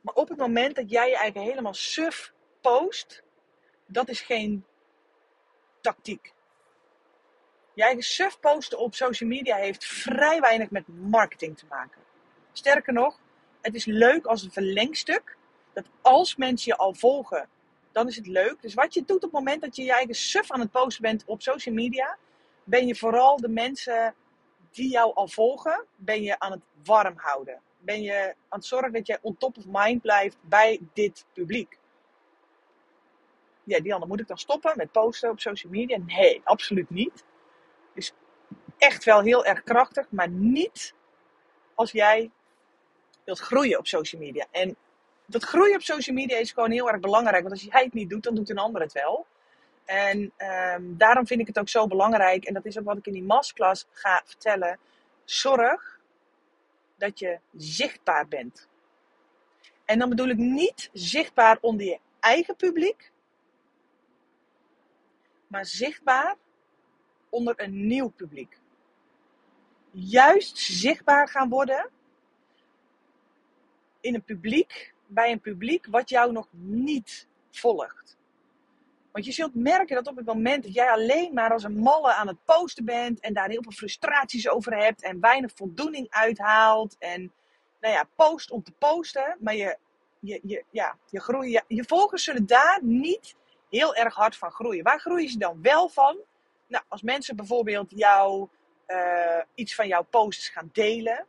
Maar 0.00 0.14
op 0.14 0.28
het 0.28 0.38
moment 0.38 0.76
dat 0.76 0.90
jij 0.90 1.08
je 1.08 1.16
eigenlijk 1.16 1.48
helemaal 1.48 1.74
suf 1.74 2.32
post, 2.60 3.22
dat 3.86 4.08
is 4.08 4.20
geen 4.20 4.64
tactiek. 5.80 6.32
Je 7.74 7.82
eigen 7.82 8.02
suf 8.02 8.40
posten 8.40 8.78
op 8.78 8.94
social 8.94 9.28
media 9.28 9.56
heeft 9.56 9.84
vrij 9.84 10.40
weinig 10.40 10.70
met 10.70 10.88
marketing 10.88 11.58
te 11.58 11.66
maken. 11.68 12.00
Sterker 12.52 12.92
nog, 12.92 13.18
het 13.60 13.74
is 13.74 13.84
leuk 13.84 14.26
als 14.26 14.42
een 14.42 14.52
verlengstuk. 14.52 15.36
Dat 15.72 15.86
als 16.00 16.36
mensen 16.36 16.72
je 16.72 16.78
al 16.78 16.94
volgen, 16.94 17.48
dan 17.92 18.08
is 18.08 18.16
het 18.16 18.26
leuk. 18.26 18.62
Dus 18.62 18.74
wat 18.74 18.94
je 18.94 19.04
doet 19.04 19.16
op 19.16 19.22
het 19.22 19.32
moment 19.32 19.62
dat 19.62 19.76
je 19.76 19.82
je 19.82 19.92
eigen 19.92 20.14
suf 20.14 20.50
aan 20.50 20.60
het 20.60 20.70
posten 20.70 21.02
bent 21.02 21.24
op 21.26 21.42
social 21.42 21.74
media, 21.74 22.18
ben 22.64 22.86
je 22.86 22.96
vooral 22.96 23.36
de 23.36 23.48
mensen 23.48 24.14
die 24.70 24.90
jou 24.90 25.14
al 25.14 25.28
volgen, 25.28 25.84
ben 25.96 26.22
je 26.22 26.38
aan 26.38 26.50
het 26.50 26.62
warm 26.84 27.14
houden. 27.16 27.60
Ben 27.80 28.02
je 28.02 28.34
aan 28.48 28.58
het 28.58 28.64
zorgen 28.64 28.92
dat 28.92 29.06
je 29.06 29.18
on 29.22 29.36
top 29.36 29.56
of 29.56 29.64
mind 29.66 30.02
blijft 30.02 30.36
bij 30.40 30.80
dit 30.92 31.24
publiek. 31.32 31.78
Ja, 33.64 33.80
Dianne, 33.80 34.06
moet 34.06 34.20
ik 34.20 34.26
dan 34.26 34.38
stoppen 34.38 34.72
met 34.76 34.92
posten 34.92 35.30
op 35.30 35.40
social 35.40 35.72
media? 35.72 35.98
Nee, 36.06 36.40
absoluut 36.44 36.90
niet. 36.90 37.24
Dus 37.94 38.12
echt 38.78 39.04
wel 39.04 39.20
heel 39.20 39.44
erg 39.44 39.62
krachtig, 39.62 40.10
maar 40.10 40.28
niet 40.28 40.94
als 41.74 41.92
jij 41.92 42.30
wilt 43.24 43.38
groeien 43.38 43.78
op 43.78 43.86
social 43.86 44.22
media. 44.22 44.46
En 44.50 44.76
dat 45.26 45.44
groeien 45.44 45.74
op 45.74 45.82
social 45.82 46.16
media 46.16 46.36
is 46.38 46.52
gewoon 46.52 46.70
heel 46.70 46.90
erg 46.90 47.00
belangrijk. 47.00 47.42
Want 47.42 47.52
als 47.52 47.62
jij 47.62 47.84
het 47.84 47.92
niet 47.92 48.10
doet, 48.10 48.22
dan 48.22 48.34
doet 48.34 48.50
een 48.50 48.58
ander 48.58 48.80
het 48.80 48.92
wel. 48.92 49.26
En 49.84 50.32
ehm, 50.36 50.82
daarom 50.82 51.26
vind 51.26 51.40
ik 51.40 51.46
het 51.46 51.58
ook 51.58 51.68
zo 51.68 51.86
belangrijk. 51.86 52.44
En 52.44 52.54
dat 52.54 52.64
is 52.64 52.78
ook 52.78 52.84
wat 52.84 52.96
ik 52.96 53.06
in 53.06 53.12
die 53.12 53.22
masterclass 53.22 53.86
ga 53.92 54.22
vertellen. 54.24 54.78
Zorg 55.24 55.99
dat 57.00 57.18
je 57.18 57.38
zichtbaar 57.56 58.28
bent. 58.28 58.68
En 59.84 59.98
dan 59.98 60.08
bedoel 60.08 60.28
ik 60.28 60.36
niet 60.36 60.90
zichtbaar 60.92 61.58
onder 61.60 61.86
je 61.86 61.98
eigen 62.20 62.56
publiek. 62.56 63.12
Maar 65.46 65.64
zichtbaar 65.64 66.36
onder 67.28 67.60
een 67.60 67.86
nieuw 67.86 68.08
publiek. 68.08 68.58
Juist 69.90 70.58
zichtbaar 70.58 71.28
gaan 71.28 71.48
worden 71.48 71.90
in 74.00 74.14
een 74.14 74.24
publiek, 74.24 74.94
bij 75.06 75.32
een 75.32 75.40
publiek 75.40 75.86
wat 75.86 76.08
jou 76.08 76.32
nog 76.32 76.48
niet 76.52 77.26
volgt. 77.50 78.18
Want 79.12 79.24
je 79.24 79.32
zult 79.32 79.54
merken 79.54 79.96
dat 79.96 80.06
op 80.06 80.16
het 80.16 80.26
moment 80.26 80.62
dat 80.62 80.74
jij 80.74 80.90
alleen 80.90 81.34
maar 81.34 81.52
als 81.52 81.64
een 81.64 81.78
malle 81.78 82.14
aan 82.14 82.26
het 82.26 82.44
posten 82.44 82.84
bent 82.84 83.20
en 83.20 83.34
daar 83.34 83.48
heel 83.48 83.62
veel 83.62 83.72
frustraties 83.72 84.48
over 84.48 84.76
hebt 84.76 85.02
en 85.02 85.20
weinig 85.20 85.52
voldoening 85.54 86.06
uithaalt 86.10 86.96
en 86.98 87.32
nou 87.80 87.94
ja, 87.94 88.08
post 88.16 88.50
om 88.50 88.62
te 88.62 88.72
posten, 88.78 89.36
maar 89.40 89.56
je, 89.56 89.76
je, 90.20 90.40
je, 90.42 90.64
ja, 90.70 90.96
je, 91.10 91.20
groei, 91.20 91.60
je, 91.66 91.84
volgers 91.84 92.24
zullen 92.24 92.46
daar 92.46 92.78
niet 92.82 93.34
heel 93.70 93.94
erg 93.94 94.14
hard 94.14 94.36
van 94.36 94.50
groeien. 94.50 94.84
Waar 94.84 95.00
groeien 95.00 95.28
ze 95.28 95.38
dan 95.38 95.62
wel 95.62 95.88
van? 95.88 96.18
Nou, 96.66 96.84
als 96.88 97.02
mensen 97.02 97.36
bijvoorbeeld 97.36 97.90
jou 97.90 98.48
uh, 98.86 99.40
iets 99.54 99.74
van 99.74 99.86
jouw 99.86 100.02
posts 100.02 100.48
gaan 100.48 100.70
delen. 100.72 101.26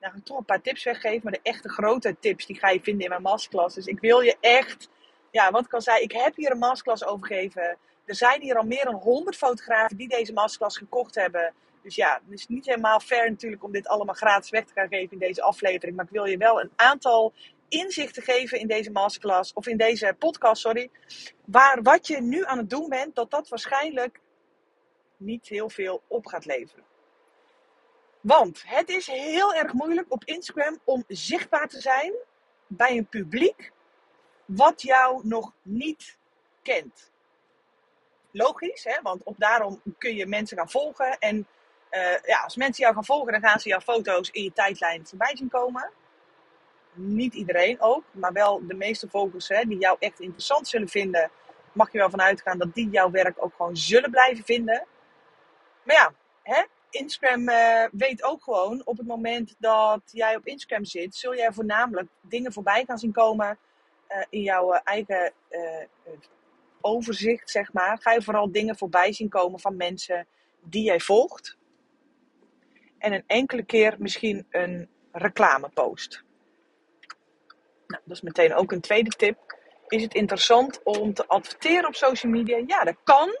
Nou, 0.00 0.12
ga 0.12 0.18
ik 0.18 0.24
toch 0.24 0.38
een 0.38 0.44
paar 0.44 0.62
tips 0.62 0.84
weggeven. 0.84 1.20
Maar 1.22 1.32
de 1.32 1.50
echte 1.50 1.68
grote 1.68 2.16
tips 2.18 2.46
die 2.46 2.58
ga 2.58 2.70
je 2.70 2.80
vinden 2.82 3.02
in 3.02 3.10
mijn 3.10 3.22
masterclass. 3.22 3.74
Dus 3.74 3.86
ik 3.86 4.00
wil 4.00 4.20
je 4.20 4.36
echt, 4.40 4.88
ja, 5.36 5.50
wat 5.50 5.64
ik 5.64 5.72
al 5.72 5.80
zei, 5.80 6.02
ik 6.02 6.12
heb 6.12 6.36
hier 6.36 6.50
een 6.50 6.58
masterclass 6.58 7.04
overgegeven. 7.04 7.78
Er 8.04 8.14
zijn 8.14 8.40
hier 8.40 8.56
al 8.56 8.64
meer 8.64 8.84
dan 8.84 8.94
100 8.94 9.36
fotografen 9.36 9.96
die 9.96 10.08
deze 10.08 10.32
masterclass 10.32 10.78
gekocht 10.78 11.14
hebben. 11.14 11.54
Dus 11.82 11.94
ja, 11.94 12.20
het 12.24 12.38
is 12.38 12.46
niet 12.46 12.66
helemaal 12.66 13.00
fair 13.00 13.30
natuurlijk 13.30 13.64
om 13.64 13.72
dit 13.72 13.88
allemaal 13.88 14.14
gratis 14.14 14.50
weg 14.50 14.64
te 14.64 14.72
gaan 14.72 14.88
geven 14.88 15.12
in 15.12 15.18
deze 15.18 15.42
aflevering. 15.42 15.96
Maar 15.96 16.04
ik 16.04 16.10
wil 16.10 16.24
je 16.24 16.36
wel 16.36 16.60
een 16.60 16.70
aantal 16.76 17.32
inzichten 17.68 18.22
geven 18.22 18.58
in 18.58 18.66
deze 18.66 18.90
masterclass, 18.90 19.52
of 19.52 19.66
in 19.66 19.76
deze 19.76 20.16
podcast, 20.18 20.60
sorry. 20.60 20.90
Waar 21.44 21.82
wat 21.82 22.06
je 22.06 22.20
nu 22.20 22.44
aan 22.44 22.58
het 22.58 22.70
doen 22.70 22.88
bent, 22.88 23.14
dat 23.14 23.30
dat 23.30 23.48
waarschijnlijk 23.48 24.20
niet 25.16 25.48
heel 25.48 25.70
veel 25.70 26.02
op 26.06 26.26
gaat 26.26 26.44
leveren. 26.44 26.84
Want 28.20 28.62
het 28.66 28.88
is 28.88 29.06
heel 29.06 29.54
erg 29.54 29.72
moeilijk 29.72 30.12
op 30.12 30.24
Instagram 30.24 30.78
om 30.84 31.04
zichtbaar 31.08 31.68
te 31.68 31.80
zijn 31.80 32.12
bij 32.66 32.96
een 32.96 33.06
publiek 33.06 33.74
wat 34.46 34.82
jou 34.82 35.20
nog 35.26 35.52
niet 35.62 36.16
kent. 36.62 37.10
Logisch, 38.30 38.84
hè? 38.84 39.02
want 39.02 39.22
op 39.22 39.34
daarom 39.38 39.80
kun 39.98 40.14
je 40.14 40.26
mensen 40.26 40.56
gaan 40.56 40.70
volgen. 40.70 41.18
En 41.18 41.46
uh, 41.90 42.18
ja, 42.22 42.40
als 42.44 42.56
mensen 42.56 42.82
jou 42.82 42.94
gaan 42.94 43.04
volgen, 43.04 43.32
dan 43.32 43.40
gaan 43.40 43.60
ze 43.60 43.68
jouw 43.68 43.80
foto's 43.80 44.30
in 44.30 44.42
je 44.42 44.52
tijdlijn 44.52 45.06
voorbij 45.06 45.36
zien 45.36 45.48
komen. 45.48 45.90
Niet 46.92 47.34
iedereen 47.34 47.80
ook, 47.80 48.04
maar 48.10 48.32
wel 48.32 48.66
de 48.66 48.74
meeste 48.74 49.08
volgers 49.08 49.48
hè, 49.48 49.64
die 49.64 49.78
jou 49.78 49.96
echt 49.98 50.20
interessant 50.20 50.68
zullen 50.68 50.88
vinden, 50.88 51.30
mag 51.72 51.92
je 51.92 51.98
wel 51.98 52.10
vanuit 52.10 52.42
gaan 52.42 52.58
dat 52.58 52.74
die 52.74 52.90
jouw 52.90 53.10
werk 53.10 53.44
ook 53.44 53.54
gewoon 53.56 53.76
zullen 53.76 54.10
blijven 54.10 54.44
vinden. 54.44 54.86
Maar 55.82 55.96
ja, 55.96 56.12
hè? 56.42 56.64
Instagram 56.90 57.48
uh, 57.48 57.84
weet 57.92 58.22
ook 58.22 58.42
gewoon 58.42 58.82
op 58.84 58.96
het 58.96 59.06
moment 59.06 59.54
dat 59.58 60.00
jij 60.04 60.36
op 60.36 60.46
Instagram 60.46 60.84
zit, 60.84 61.14
zul 61.14 61.36
jij 61.36 61.52
voornamelijk 61.52 62.08
dingen 62.20 62.52
voorbij 62.52 62.84
gaan 62.84 62.98
zien 62.98 63.12
komen 63.12 63.58
uh, 64.08 64.24
in 64.30 64.40
jouw 64.40 64.74
uh, 64.74 64.80
eigen 64.84 65.32
overzicht, 66.80 67.50
zeg 67.50 67.72
maar. 67.72 67.98
Ga 68.00 68.12
je 68.12 68.22
vooral 68.22 68.52
dingen 68.52 68.76
voorbij 68.76 69.12
zien 69.12 69.28
komen 69.28 69.60
van 69.60 69.76
mensen 69.76 70.26
die 70.62 70.82
jij 70.82 71.00
volgt. 71.00 71.56
En 72.98 73.12
een 73.12 73.24
enkele 73.26 73.64
keer 73.64 73.94
misschien 73.98 74.46
een 74.50 74.88
reclamepost. 75.12 76.24
Nou, 77.86 78.02
dat 78.04 78.16
is 78.16 78.22
meteen 78.22 78.54
ook 78.54 78.72
een 78.72 78.80
tweede 78.80 79.10
tip. 79.10 79.56
Is 79.88 80.02
het 80.02 80.14
interessant 80.14 80.82
om 80.82 81.14
te 81.14 81.26
adverteren 81.26 81.86
op 81.86 81.94
social 81.94 82.32
media? 82.32 82.62
Ja, 82.66 82.84
dat 82.84 82.96
kan. 83.04 83.40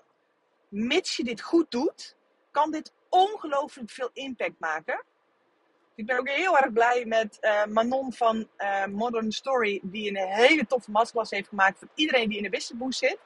Mits 0.68 1.16
je 1.16 1.24
dit 1.24 1.40
goed 1.40 1.70
doet 1.70 2.16
kan 2.50 2.70
dit 2.70 2.92
ongelooflijk 3.08 3.90
veel 3.90 4.10
impact 4.12 4.58
maken. 4.58 5.04
Ik 5.96 6.06
ben 6.06 6.18
ook 6.18 6.28
heel 6.28 6.58
erg 6.58 6.72
blij 6.72 7.04
met 7.04 7.38
uh, 7.40 7.64
Manon 7.64 8.12
van 8.12 8.48
uh, 8.58 8.86
Modern 8.86 9.32
Story, 9.32 9.80
die 9.82 10.08
een 10.08 10.28
hele 10.28 10.66
toffe 10.66 10.90
masterclass 10.90 11.30
heeft 11.30 11.48
gemaakt 11.48 11.78
voor 11.78 11.88
iedereen 11.94 12.28
die 12.28 12.36
in 12.36 12.42
de 12.42 12.50
Business 12.50 12.82
Boost 12.82 12.98
zit. 12.98 13.18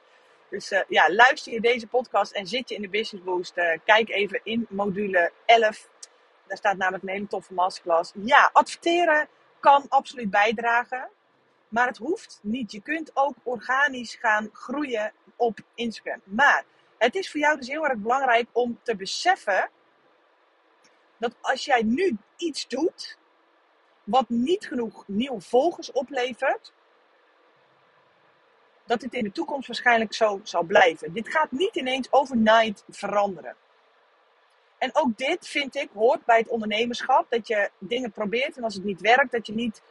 Dus 0.49 0.71
uh, 0.71 0.79
ja, 0.87 1.13
luister 1.13 1.53
je 1.53 1.61
deze 1.61 1.87
podcast 1.87 2.31
en 2.31 2.47
zit 2.47 2.69
je 2.69 2.75
in 2.75 2.81
de 2.81 2.89
Business 2.89 3.25
Boost, 3.25 3.53
kijk 3.85 4.09
even 4.09 4.39
in 4.43 4.65
module 4.69 5.31
11. 5.45 5.89
Daar 6.47 6.57
staat 6.57 6.77
namelijk 6.77 7.03
een 7.03 7.09
hele 7.09 7.27
toffe 7.27 7.53
masterclass. 7.53 8.11
Ja, 8.15 8.49
adverteren 8.53 9.27
kan 9.59 9.85
absoluut 9.89 10.29
bijdragen, 10.29 11.09
maar 11.67 11.87
het 11.87 11.97
hoeft 11.97 12.39
niet. 12.41 12.71
Je 12.71 12.81
kunt 12.81 13.11
ook 13.13 13.35
organisch 13.43 14.15
gaan 14.15 14.49
groeien 14.53 15.13
op 15.35 15.59
Instagram. 15.75 16.21
Maar 16.23 16.63
het 16.97 17.15
is 17.15 17.31
voor 17.31 17.39
jou 17.39 17.57
dus 17.57 17.67
heel 17.67 17.87
erg 17.87 17.97
belangrijk 17.97 18.47
om 18.51 18.79
te 18.83 18.95
beseffen 18.95 19.69
dat 21.21 21.35
als 21.41 21.65
jij 21.65 21.81
nu 21.83 22.17
iets 22.37 22.67
doet 22.67 23.17
wat 24.03 24.29
niet 24.29 24.67
genoeg 24.67 25.07
nieuwe 25.07 25.41
volgers 25.41 25.91
oplevert, 25.91 26.73
dat 28.85 28.99
dit 28.99 29.13
in 29.13 29.23
de 29.23 29.31
toekomst 29.31 29.67
waarschijnlijk 29.67 30.13
zo 30.13 30.39
zal 30.43 30.63
blijven. 30.63 31.13
Dit 31.13 31.29
gaat 31.29 31.51
niet 31.51 31.75
ineens 31.75 32.11
overnight 32.11 32.83
veranderen. 32.89 33.55
En 34.77 34.89
ook 34.93 35.17
dit 35.17 35.47
vind 35.47 35.75
ik 35.75 35.89
hoort 35.93 36.25
bij 36.25 36.37
het 36.37 36.47
ondernemerschap. 36.47 37.25
Dat 37.29 37.47
je 37.47 37.69
dingen 37.77 38.11
probeert 38.11 38.57
en 38.57 38.63
als 38.63 38.73
het 38.73 38.83
niet 38.83 39.01
werkt, 39.01 39.31
dat 39.31 39.47
je 39.47 39.53
niet 39.53 39.81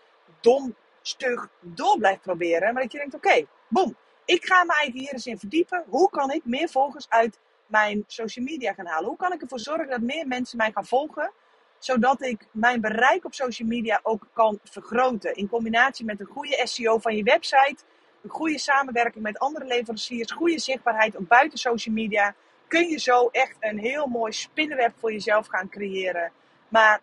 dom, 0.40 0.74
stug 1.02 1.48
door 1.60 1.98
blijft 1.98 2.20
proberen. 2.20 2.72
Maar 2.72 2.82
dat 2.82 2.92
je 2.92 2.98
denkt, 2.98 3.14
oké, 3.14 3.46
boem, 3.68 3.96
ik 4.24 4.44
ga 4.44 4.64
me 4.64 4.72
eigenlijk 4.72 5.04
hier 5.04 5.12
eens 5.12 5.26
in 5.26 5.38
verdiepen. 5.38 5.84
Hoe 5.88 6.10
kan 6.10 6.30
ik 6.30 6.44
meer 6.44 6.68
volgers 6.68 7.08
uit 7.08 7.38
mijn 7.70 8.04
social 8.06 8.44
media 8.44 8.72
gaan 8.72 8.86
halen? 8.86 9.08
Hoe 9.08 9.16
kan 9.16 9.32
ik 9.32 9.42
ervoor 9.42 9.58
zorgen 9.58 9.88
dat 9.88 10.00
meer 10.00 10.26
mensen 10.26 10.56
mij 10.56 10.72
gaan 10.72 10.86
volgen? 10.86 11.32
Zodat 11.78 12.22
ik 12.22 12.46
mijn 12.50 12.80
bereik 12.80 13.24
op 13.24 13.34
social 13.34 13.68
media 13.68 14.00
ook 14.02 14.26
kan 14.32 14.58
vergroten. 14.64 15.34
In 15.34 15.48
combinatie 15.48 16.04
met 16.04 16.20
een 16.20 16.26
goede 16.26 16.60
SEO 16.64 16.98
van 16.98 17.16
je 17.16 17.22
website. 17.22 17.76
Een 18.22 18.30
goede 18.30 18.58
samenwerking 18.58 19.24
met 19.24 19.38
andere 19.38 19.64
leveranciers. 19.64 20.32
Goede 20.32 20.58
zichtbaarheid 20.58 21.16
ook 21.16 21.28
buiten 21.28 21.58
social 21.58 21.94
media. 21.94 22.34
kun 22.66 22.88
je 22.88 22.98
zo 22.98 23.28
echt 23.28 23.56
een 23.60 23.78
heel 23.78 24.06
mooi 24.06 24.32
spinnenweb 24.32 24.92
voor 24.98 25.12
jezelf 25.12 25.46
gaan 25.46 25.68
creëren. 25.68 26.32
Maar 26.68 27.00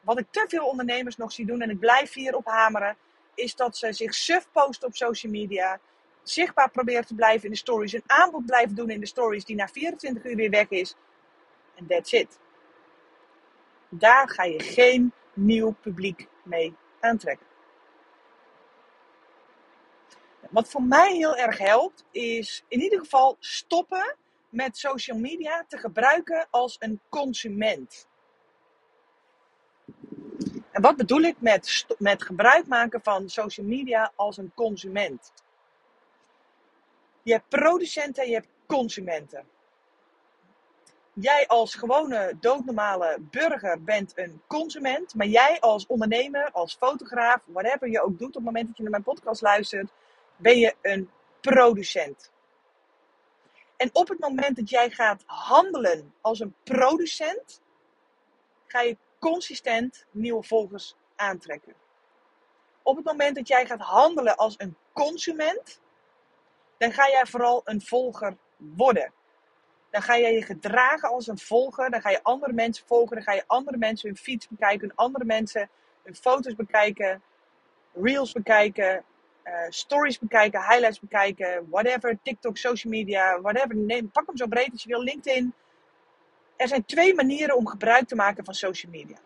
wat 0.00 0.18
ik 0.18 0.26
te 0.30 0.44
veel 0.48 0.66
ondernemers 0.66 1.16
nog 1.16 1.32
zie 1.32 1.46
doen, 1.46 1.60
en 1.60 1.70
ik 1.70 1.78
blijf 1.78 2.14
hierop 2.14 2.46
hameren, 2.46 2.96
is 3.34 3.54
dat 3.54 3.76
ze 3.76 3.92
zich 3.92 4.14
suf 4.14 4.48
posten 4.52 4.88
op 4.88 4.96
social 4.96 5.32
media. 5.32 5.80
Zichtbaar 6.28 6.70
proberen 6.70 7.06
te 7.06 7.14
blijven 7.14 7.44
in 7.44 7.50
de 7.50 7.56
stories. 7.56 7.92
Een 7.92 8.02
aanbod 8.06 8.46
blijven 8.46 8.74
doen 8.74 8.90
in 8.90 9.00
de 9.00 9.06
stories 9.06 9.44
die 9.44 9.56
na 9.56 9.68
24 9.68 10.24
uur 10.24 10.36
weer 10.36 10.50
weg 10.50 10.68
is. 10.68 10.94
En 11.74 11.86
that's 11.86 12.12
it. 12.12 12.38
Daar 13.88 14.28
ga 14.28 14.44
je 14.44 14.60
geen 14.60 15.12
nieuw 15.34 15.74
publiek 15.80 16.28
mee 16.42 16.74
aantrekken. 17.00 17.46
Wat 20.50 20.68
voor 20.68 20.82
mij 20.82 21.14
heel 21.14 21.36
erg 21.36 21.58
helpt, 21.58 22.04
is 22.10 22.64
in 22.68 22.80
ieder 22.80 22.98
geval 22.98 23.36
stoppen 23.38 24.16
met 24.48 24.76
social 24.76 25.18
media 25.18 25.64
te 25.68 25.78
gebruiken 25.78 26.46
als 26.50 26.76
een 26.78 27.00
consument. 27.08 28.06
En 30.70 30.82
wat 30.82 30.96
bedoel 30.96 31.20
ik 31.20 31.40
met, 31.40 31.86
met 31.98 32.22
gebruik 32.22 32.66
maken 32.66 33.00
van 33.02 33.28
social 33.28 33.66
media 33.66 34.12
als 34.16 34.36
een 34.36 34.52
consument? 34.54 35.32
Je 37.28 37.34
hebt 37.34 37.48
producenten 37.48 38.22
en 38.22 38.28
je 38.28 38.34
hebt 38.34 38.48
consumenten. 38.66 39.44
Jij 41.12 41.46
als 41.46 41.74
gewone 41.74 42.36
doodnormale 42.40 43.16
burger 43.20 43.82
bent 43.82 44.18
een 44.18 44.42
consument, 44.46 45.14
maar 45.14 45.26
jij 45.26 45.60
als 45.60 45.86
ondernemer, 45.86 46.50
als 46.50 46.76
fotograaf, 46.76 47.40
whatever 47.44 47.88
je 47.88 48.02
ook 48.02 48.18
doet 48.18 48.28
op 48.28 48.34
het 48.34 48.44
moment 48.44 48.66
dat 48.66 48.76
je 48.76 48.82
naar 48.82 48.90
mijn 48.90 49.02
podcast 49.02 49.42
luistert, 49.42 49.90
ben 50.36 50.58
je 50.58 50.74
een 50.82 51.10
producent. 51.40 52.30
En 53.76 53.90
op 53.92 54.08
het 54.08 54.18
moment 54.18 54.56
dat 54.56 54.70
jij 54.70 54.90
gaat 54.90 55.22
handelen 55.26 56.14
als 56.20 56.40
een 56.40 56.54
producent, 56.64 57.60
ga 58.66 58.80
je 58.80 58.96
consistent 59.18 60.06
nieuwe 60.10 60.42
volgers 60.42 60.96
aantrekken. 61.16 61.74
Op 62.82 62.96
het 62.96 63.04
moment 63.04 63.36
dat 63.36 63.48
jij 63.48 63.66
gaat 63.66 63.80
handelen 63.80 64.36
als 64.36 64.54
een 64.56 64.76
consument, 64.92 65.80
dan 66.78 66.92
ga 66.92 67.08
jij 67.08 67.26
vooral 67.26 67.60
een 67.64 67.80
volger 67.80 68.36
worden. 68.56 69.12
Dan 69.90 70.02
ga 70.02 70.18
jij 70.18 70.34
je 70.34 70.42
gedragen 70.42 71.08
als 71.08 71.26
een 71.26 71.38
volger. 71.38 71.90
Dan 71.90 72.00
ga 72.00 72.10
je 72.10 72.22
andere 72.22 72.52
mensen 72.52 72.86
volgen. 72.86 73.16
Dan 73.16 73.24
ga 73.24 73.32
je 73.32 73.44
andere 73.46 73.76
mensen 73.76 74.08
hun 74.08 74.18
fiets 74.18 74.48
bekijken. 74.48 74.92
Andere 74.94 75.24
mensen 75.24 75.70
hun 76.02 76.14
foto's 76.14 76.54
bekijken. 76.54 77.22
Reels 77.94 78.32
bekijken. 78.32 79.04
Uh, 79.44 79.52
stories 79.68 80.18
bekijken. 80.18 80.60
Highlights 80.60 81.00
bekijken. 81.00 81.66
Whatever. 81.70 82.18
TikTok, 82.22 82.56
social 82.56 82.92
media. 82.92 83.40
Whatever. 83.40 83.76
Neem, 83.76 84.10
pak 84.10 84.26
hem 84.26 84.36
zo 84.36 84.46
breed 84.46 84.72
als 84.72 84.82
je 84.82 84.88
wil. 84.88 85.02
LinkedIn. 85.02 85.54
Er 86.56 86.68
zijn 86.68 86.84
twee 86.84 87.14
manieren 87.14 87.56
om 87.56 87.66
gebruik 87.66 88.08
te 88.08 88.14
maken 88.14 88.44
van 88.44 88.54
social 88.54 88.92
media. 88.92 89.16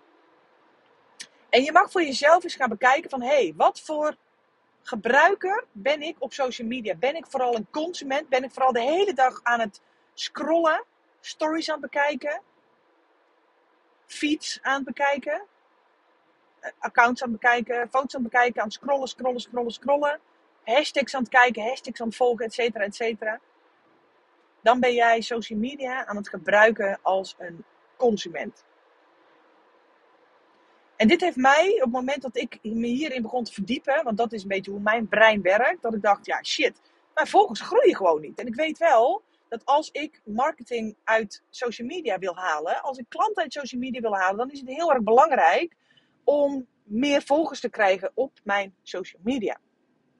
En 1.49 1.63
je 1.63 1.73
mag 1.73 1.91
voor 1.91 2.03
jezelf 2.03 2.45
eens 2.45 2.55
gaan 2.55 2.69
bekijken 2.69 3.11
van... 3.11 3.23
Hé, 3.23 3.29
hey, 3.29 3.53
wat 3.57 3.81
voor 3.81 4.17
gebruiker 4.83 5.65
ben 5.73 6.03
ik 6.03 6.17
op 6.19 6.33
social 6.33 6.69
media? 6.69 6.95
Ben 6.95 7.17
ik 7.17 7.27
vooral 7.27 7.57
een 7.57 7.67
consument? 7.71 8.29
Ben 8.29 8.45
ik 8.45 8.51
vooral 8.51 8.73
de 8.73 8.81
hele 8.81 9.15
dag 9.15 9.41
aan 9.43 9.61
het 9.61 9.81
scrollen, 10.15 10.85
stories 11.21 11.71
aan 11.71 11.83
het 11.83 11.91
bekijken, 11.91 12.41
feeds 14.07 14.59
aan 14.63 14.75
het 14.75 14.85
bekijken, 14.85 15.43
eh, 16.61 16.71
accounts 16.79 17.23
aan 17.23 17.31
het 17.31 17.41
bekijken, 17.41 17.89
foto's 17.89 18.15
aan 18.15 18.23
het 18.23 18.31
bekijken, 18.31 18.61
aan 18.61 18.67
het 18.67 18.77
scrollen, 18.77 19.09
scrollen, 19.09 19.41
scrollen, 19.41 19.73
scrollen, 19.73 20.21
hashtags 20.65 21.15
aan 21.15 21.23
het 21.23 21.31
kijken, 21.31 21.63
hashtags 21.63 22.01
aan 22.01 22.07
het 22.07 22.17
volgen, 22.17 22.45
et 22.45 22.55
cetera, 22.55 22.85
et 22.85 22.95
cetera. 22.95 23.41
Dan 24.61 24.81
ben 24.81 24.95
jij 24.95 25.21
social 25.21 25.59
media 25.59 26.07
aan 26.07 26.17
het 26.17 26.29
gebruiken 26.29 26.99
als 27.03 27.35
een 27.39 27.65
consument. 27.97 28.65
En 31.03 31.09
dit 31.09 31.21
heeft 31.21 31.37
mij, 31.37 31.73
op 31.75 31.81
het 31.81 31.91
moment 31.93 32.23
dat 32.23 32.37
ik 32.37 32.59
me 32.63 32.87
hierin 32.87 33.23
begon 33.23 33.45
te 33.45 33.53
verdiepen, 33.53 34.05
want 34.05 34.17
dat 34.17 34.33
is 34.33 34.43
een 34.43 34.49
beetje 34.49 34.71
hoe 34.71 34.81
mijn 34.81 35.09
brein 35.09 35.43
werkt, 35.43 35.83
dat 35.83 35.95
ik 35.95 36.03
dacht, 36.03 36.27
ja 36.27 36.43
shit, 36.43 36.81
mijn 37.15 37.27
volgers 37.27 37.61
groeien 37.61 37.97
gewoon 37.97 38.21
niet. 38.21 38.39
En 38.39 38.47
ik 38.47 38.55
weet 38.55 38.79
wel 38.79 39.23
dat 39.49 39.65
als 39.65 39.91
ik 39.91 40.21
marketing 40.25 40.97
uit 41.05 41.43
social 41.51 41.89
media 41.89 42.19
wil 42.19 42.37
halen, 42.37 42.83
als 42.83 42.99
ik 42.99 43.05
klanten 43.09 43.43
uit 43.43 43.53
social 43.53 43.81
media 43.81 44.01
wil 44.01 44.17
halen, 44.17 44.37
dan 44.37 44.51
is 44.51 44.61
het 44.61 44.69
heel 44.69 44.93
erg 44.93 45.03
belangrijk 45.03 45.77
om 46.25 46.67
meer 46.83 47.23
volgers 47.23 47.61
te 47.61 47.71
krijgen 47.71 48.11
op 48.15 48.33
mijn 48.45 48.75
social 48.83 49.21
media. 49.25 49.59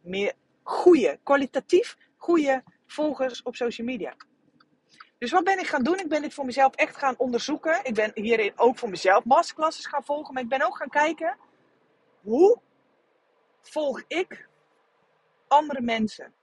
Meer 0.01 0.33
goede, 0.63 1.19
kwalitatief 1.23 1.97
goede 2.17 2.63
volgers 2.87 3.43
op 3.43 3.57
social 3.57 3.87
media. 3.87 4.15
Dus 5.23 5.31
wat 5.31 5.45
ben 5.45 5.59
ik 5.59 5.67
gaan 5.67 5.83
doen? 5.83 5.99
Ik 5.99 6.09
ben 6.09 6.23
dit 6.23 6.35
voor 6.35 6.45
mezelf 6.45 6.75
echt 6.75 6.97
gaan 6.97 7.15
onderzoeken. 7.19 7.81
Ik 7.83 7.95
ben 7.95 8.11
hierin 8.15 8.53
ook 8.57 8.79
voor 8.79 8.89
mezelf 8.89 9.25
masterclasses 9.25 9.87
gaan 9.87 10.05
volgen. 10.05 10.35
Maar 10.35 10.43
ik 10.43 10.49
ben 10.49 10.63
ook 10.63 10.77
gaan 10.77 10.89
kijken 10.89 11.37
hoe 12.21 12.59
volg 13.61 14.03
ik 14.09 14.49
andere 15.49 15.81
mensen? 15.81 16.35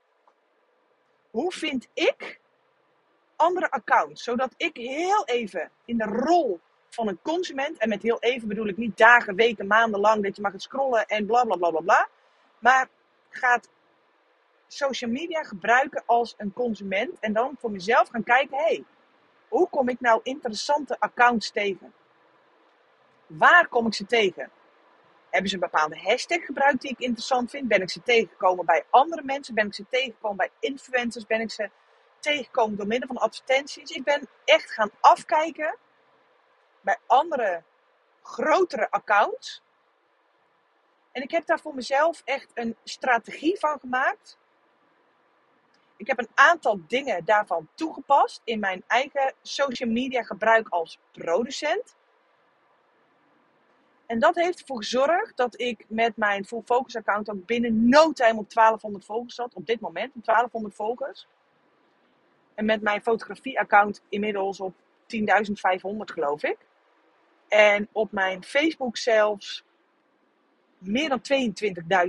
Hoe 1.30 1.52
vind 1.52 1.88
ik 1.94 2.40
andere 3.36 3.70
accounts? 3.70 4.22
Zodat 4.22 4.54
ik 4.56 4.76
heel 4.76 5.24
even 5.24 5.70
in 5.84 5.98
de 5.98 6.04
rol 6.04 6.60
van 6.88 7.08
een 7.08 7.18
consument, 7.22 7.78
en 7.78 7.88
met 7.88 8.02
heel 8.02 8.20
even 8.20 8.48
bedoel 8.48 8.68
ik 8.68 8.76
niet 8.76 8.96
dagen, 8.96 9.34
weken, 9.34 9.66
maanden 9.66 10.00
lang 10.00 10.22
dat 10.22 10.36
je 10.36 10.42
mag 10.42 10.52
scrollen 10.56 11.06
en 11.06 11.26
bla 11.26 11.44
bla 11.44 11.56
bla 11.56 11.70
bla 11.70 11.80
bla. 11.80 12.08
Maar 12.58 12.88
gaat 13.28 13.68
social 14.72 15.10
media 15.10 15.42
gebruiken 15.42 16.02
als 16.06 16.34
een 16.36 16.52
consument 16.52 17.18
en 17.20 17.32
dan 17.32 17.56
voor 17.58 17.70
mezelf 17.70 18.08
gaan 18.08 18.22
kijken: 18.22 18.56
hé, 18.56 18.64
hey, 18.64 18.84
hoe 19.48 19.68
kom 19.68 19.88
ik 19.88 20.00
nou 20.00 20.20
interessante 20.22 21.00
accounts 21.00 21.50
tegen? 21.50 21.92
Waar 23.26 23.68
kom 23.68 23.86
ik 23.86 23.94
ze 23.94 24.06
tegen? 24.06 24.50
Hebben 25.30 25.50
ze 25.50 25.54
een 25.54 25.60
bepaalde 25.60 25.98
hashtag 25.98 26.44
gebruikt 26.44 26.80
die 26.80 26.90
ik 26.90 26.98
interessant 26.98 27.50
vind? 27.50 27.68
Ben 27.68 27.82
ik 27.82 27.90
ze 27.90 28.02
tegengekomen 28.02 28.66
bij 28.66 28.84
andere 28.90 29.22
mensen? 29.22 29.54
Ben 29.54 29.66
ik 29.66 29.74
ze 29.74 29.84
tegengekomen 29.90 30.36
bij 30.36 30.50
influencers? 30.58 31.26
Ben 31.26 31.40
ik 31.40 31.50
ze 31.50 31.70
tegengekomen 32.18 32.76
door 32.76 32.86
middel 32.86 33.08
van 33.08 33.16
advertenties? 33.16 33.90
Ik 33.90 34.04
ben 34.04 34.28
echt 34.44 34.70
gaan 34.70 34.90
afkijken 35.00 35.76
bij 36.80 36.98
andere 37.06 37.62
grotere 38.22 38.90
accounts. 38.90 39.62
En 41.12 41.22
ik 41.22 41.30
heb 41.30 41.46
daar 41.46 41.60
voor 41.60 41.74
mezelf 41.74 42.22
echt 42.24 42.50
een 42.54 42.76
strategie 42.84 43.58
van 43.58 43.80
gemaakt 43.80 44.38
ik 46.00 46.06
heb 46.06 46.18
een 46.18 46.30
aantal 46.34 46.80
dingen 46.86 47.24
daarvan 47.24 47.68
toegepast 47.74 48.40
in 48.44 48.60
mijn 48.60 48.84
eigen 48.86 49.34
social 49.42 49.90
media 49.90 50.22
gebruik 50.22 50.68
als 50.68 50.98
producent. 51.12 51.96
En 54.06 54.18
dat 54.18 54.34
heeft 54.34 54.60
ervoor 54.60 54.76
gezorgd 54.76 55.36
dat 55.36 55.60
ik 55.60 55.84
met 55.88 56.16
mijn 56.16 56.44
full 56.44 56.62
focus 56.64 56.96
account 56.96 57.30
ook 57.30 57.46
binnen 57.46 57.88
no 57.88 58.12
time 58.12 58.38
op 58.38 58.52
1200 58.52 59.04
volgers 59.04 59.34
zat. 59.34 59.54
Op 59.54 59.66
dit 59.66 59.80
moment 59.80 60.14
op 60.14 60.24
1200 60.24 60.74
volgers. 60.74 61.26
En 62.54 62.64
met 62.64 62.82
mijn 62.82 63.02
fotografie 63.02 63.58
account 63.58 64.02
inmiddels 64.08 64.60
op 64.60 64.74
10.500 65.06 65.96
geloof 65.96 66.42
ik. 66.42 66.58
En 67.48 67.88
op 67.92 68.12
mijn 68.12 68.44
Facebook 68.44 68.96
zelfs 68.96 69.64
meer 70.78 71.08
dan 71.08 71.20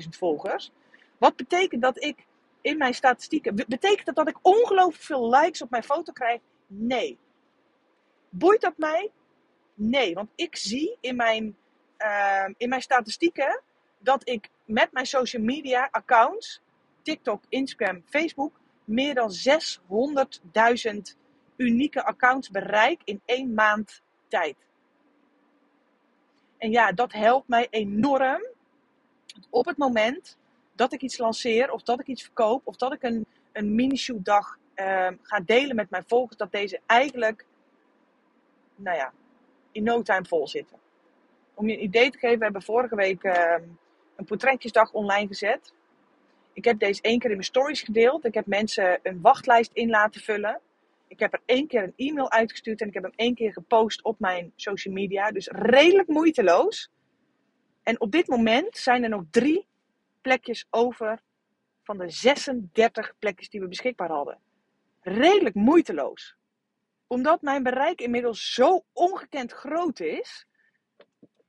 22.000 0.03 0.09
volgers. 0.09 0.71
Wat 1.17 1.35
betekent 1.35 1.81
dat 1.81 2.03
ik 2.03 2.25
in 2.61 2.77
mijn 2.77 2.93
statistieken. 2.93 3.55
Betekent 3.55 4.05
dat 4.05 4.15
dat 4.15 4.27
ik 4.27 4.37
ongelooflijk 4.41 5.03
veel 5.03 5.29
likes 5.29 5.61
op 5.61 5.69
mijn 5.69 5.83
foto 5.83 6.11
krijg? 6.11 6.41
Nee. 6.67 7.17
Boeit 8.29 8.61
dat 8.61 8.77
mij? 8.77 9.11
Nee, 9.73 10.13
want 10.13 10.29
ik 10.35 10.55
zie 10.55 10.97
in 10.99 11.15
mijn, 11.15 11.57
ehm, 11.97 12.53
in 12.57 12.69
mijn 12.69 12.81
statistieken 12.81 13.61
dat 13.99 14.29
ik 14.29 14.49
met 14.65 14.91
mijn 14.91 15.05
social 15.05 15.43
media 15.43 15.87
accounts, 15.91 16.61
TikTok, 17.01 17.43
Instagram, 17.49 18.03
Facebook, 18.05 18.59
meer 18.85 19.13
dan 19.13 19.31
600.000 19.31 21.17
unieke 21.55 22.03
accounts 22.03 22.49
bereik 22.49 23.01
in 23.03 23.21
één 23.25 23.53
maand 23.53 24.01
tijd. 24.27 24.55
En 26.57 26.71
ja, 26.71 26.91
dat 26.91 27.11
helpt 27.11 27.47
mij 27.47 27.67
enorm 27.69 28.41
op 29.49 29.65
het 29.65 29.77
moment 29.77 30.37
dat 30.81 30.93
ik 30.93 31.01
iets 31.01 31.17
lanceer, 31.17 31.71
of 31.71 31.83
dat 31.83 31.99
ik 31.99 32.07
iets 32.07 32.23
verkoop, 32.23 32.61
of 32.63 32.75
dat 32.75 32.93
ik 32.93 33.03
een, 33.03 33.25
een 33.51 33.75
mini-shoot 33.75 34.25
dag 34.25 34.57
ehm, 34.73 35.15
ga 35.21 35.39
delen 35.39 35.75
met 35.75 35.89
mijn 35.89 36.03
volgers, 36.07 36.37
dat 36.37 36.51
deze 36.51 36.79
eigenlijk, 36.85 37.45
nou 38.75 38.97
ja, 38.97 39.13
in 39.71 39.83
no 39.83 40.01
time 40.01 40.25
vol 40.25 40.47
zitten. 40.47 40.77
Om 41.53 41.67
je 41.67 41.73
een 41.73 41.83
idee 41.83 42.11
te 42.11 42.17
geven, 42.17 42.37
we 42.37 42.43
hebben 42.43 42.61
vorige 42.61 42.95
week 42.95 43.23
ehm, 43.23 43.63
een 44.15 44.25
portretjesdag 44.25 44.91
online 44.91 45.27
gezet. 45.27 45.73
Ik 46.53 46.65
heb 46.65 46.79
deze 46.79 47.01
één 47.01 47.19
keer 47.19 47.29
in 47.29 47.35
mijn 47.35 47.47
stories 47.47 47.81
gedeeld. 47.81 48.25
Ik 48.25 48.33
heb 48.33 48.45
mensen 48.45 48.99
een 49.03 49.21
wachtlijst 49.21 49.71
in 49.73 49.89
laten 49.89 50.21
vullen. 50.21 50.59
Ik 51.07 51.19
heb 51.19 51.33
er 51.33 51.41
één 51.45 51.67
keer 51.67 51.83
een 51.83 52.07
e-mail 52.07 52.31
uitgestuurd 52.31 52.81
en 52.81 52.87
ik 52.87 52.93
heb 52.93 53.03
hem 53.03 53.13
één 53.15 53.35
keer 53.35 53.53
gepost 53.53 54.03
op 54.03 54.19
mijn 54.19 54.51
social 54.55 54.93
media. 54.93 55.31
Dus 55.31 55.47
redelijk 55.47 56.07
moeiteloos. 56.07 56.89
En 57.83 57.99
op 57.99 58.11
dit 58.11 58.27
moment 58.27 58.77
zijn 58.77 59.03
er 59.03 59.09
nog 59.09 59.23
drie 59.31 59.69
plekjes 60.21 60.67
over 60.69 61.21
van 61.83 61.97
de 61.97 62.09
36 62.09 63.13
plekjes 63.19 63.49
die 63.49 63.61
we 63.61 63.67
beschikbaar 63.67 64.09
hadden. 64.09 64.39
Redelijk 65.01 65.55
moeiteloos. 65.55 66.35
omdat 67.07 67.41
mijn 67.41 67.63
bereik 67.63 68.01
inmiddels 68.01 68.53
zo 68.53 68.83
ongekend 68.93 69.51
groot 69.51 69.99
is, 69.99 70.45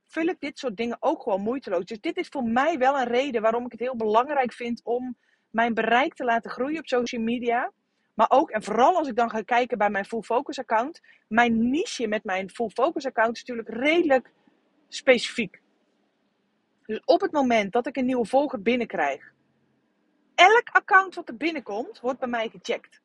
vul 0.07 0.25
ik 0.25 0.39
dit 0.39 0.57
soort 0.59 0.77
dingen 0.77 0.97
ook 0.99 1.21
gewoon 1.21 1.41
moeiteloos. 1.41 1.85
Dus 1.85 1.99
dit 1.99 2.17
is 2.17 2.27
voor 2.27 2.43
mij 2.43 2.77
wel 2.77 2.99
een 2.99 3.07
reden 3.07 3.41
waarom 3.41 3.65
ik 3.65 3.71
het 3.71 3.79
heel 3.79 3.95
belangrijk 3.95 4.53
vind 4.53 4.81
om 4.83 5.17
mijn 5.49 5.73
bereik 5.73 6.13
te 6.13 6.23
laten 6.23 6.51
groeien 6.51 6.79
op 6.79 6.87
social 6.87 7.21
media. 7.21 7.71
Maar 8.13 8.29
ook, 8.29 8.49
en 8.49 8.63
vooral 8.63 8.97
als 8.97 9.07
ik 9.07 9.15
dan 9.15 9.29
ga 9.29 9.41
kijken 9.41 9.77
bij 9.77 9.89
mijn 9.89 10.05
Full 10.05 10.21
Focus 10.21 10.59
account, 10.59 11.01
mijn 11.27 11.69
niche 11.69 12.07
met 12.07 12.23
mijn 12.23 12.49
Full 12.49 12.69
Focus 12.69 13.05
account 13.05 13.35
is 13.35 13.43
natuurlijk 13.43 13.83
redelijk 13.83 14.31
specifiek. 14.87 15.62
Dus 16.85 17.01
op 17.05 17.21
het 17.21 17.31
moment 17.31 17.71
dat 17.71 17.87
ik 17.87 17.97
een 17.97 18.05
nieuwe 18.05 18.25
volger 18.25 18.61
binnenkrijg, 18.61 19.33
elk 20.35 20.69
account 20.71 21.15
wat 21.15 21.29
er 21.29 21.37
binnenkomt, 21.37 21.99
wordt 21.99 22.19
bij 22.19 22.27
mij 22.27 22.49
gecheckt. 22.49 23.01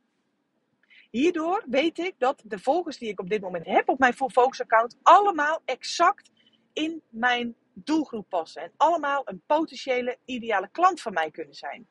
Hierdoor 1.11 1.64
weet 1.67 1.99
ik 1.99 2.14
dat 2.19 2.43
de 2.45 2.59
volgers 2.59 2.99
die 2.99 3.09
ik 3.09 3.21
op 3.21 3.29
dit 3.29 3.41
moment 3.41 3.67
heb 3.67 3.88
op 3.88 3.99
mijn 3.99 4.14
Full 4.14 4.29
Focus 4.29 4.61
account 4.61 4.97
allemaal 5.03 5.62
exact 5.64 6.31
in 6.73 7.03
mijn 7.09 7.57
doelgroep 7.73 8.29
passen. 8.29 8.62
En 8.62 8.73
allemaal 8.77 9.23
een 9.25 9.43
potentiële 9.47 10.19
ideale 10.25 10.69
klant 10.73 11.01
van 11.01 11.12
mij 11.12 11.31
kunnen 11.31 11.55
zijn. 11.55 11.87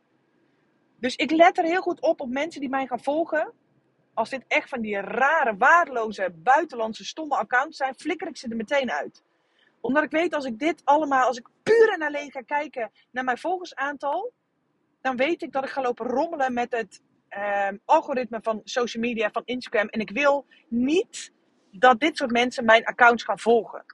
Dus 1.00 1.15
ik 1.15 1.32
let 1.32 1.58
er 1.58 1.63
heel 1.63 1.82
goed 1.82 2.02
op 2.02 2.21
op 2.21 2.30
mensen 2.30 2.62
die 2.62 2.69
mij 2.69 2.88
gaan 2.88 3.04
volgen. 3.04 3.54
Als 4.13 4.30
dit 4.30 4.43
echt 4.47 4.69
van 4.69 4.82
die 4.82 5.02
rare, 5.02 5.58
waardeloze, 5.58 6.34
buitenlandse, 6.36 7.06
stomme 7.06 7.36
accounts 7.36 7.78
zijn, 7.78 7.95
flikker 7.95 8.28
ik 8.28 8.38
ze 8.38 8.47
er 8.50 8.56
meteen 8.56 8.91
uit. 8.91 9.23
Omdat 9.88 10.04
ik 10.04 10.12
weet, 10.12 10.34
als 10.34 10.45
ik 10.45 10.60
dit 10.60 10.82
allemaal, 10.84 11.28
als 11.28 11.38
ik 11.38 11.47
puur 11.63 11.89
en 11.93 12.02
alleen 12.02 12.32
ga 12.32 12.41
kijken 12.41 12.91
naar 13.12 13.23
mijn 13.23 13.38
volgersaantal, 13.38 14.34
dan 15.02 15.15
weet 15.15 15.41
ik 15.41 15.52
dat 15.52 15.63
ik 15.63 15.69
ga 15.69 15.82
lopen 15.82 16.06
rommelen 16.06 16.54
met 16.54 16.71
het 16.71 17.02
uh, 17.30 17.69
algoritme 17.86 18.39
van 18.41 18.62
social 18.63 19.04
media, 19.04 19.32
van 19.32 19.41
Instagram. 19.45 19.88
En 19.88 20.00
ik 20.00 20.10
wil 20.10 20.45
niet 20.67 21.32
dat 21.71 22.00
dit 22.00 22.17
soort 22.17 22.32
mensen 22.32 22.65
mijn 22.65 22.86
accounts 22.86 23.23
gaan 23.23 23.39
volgen. 23.39 23.86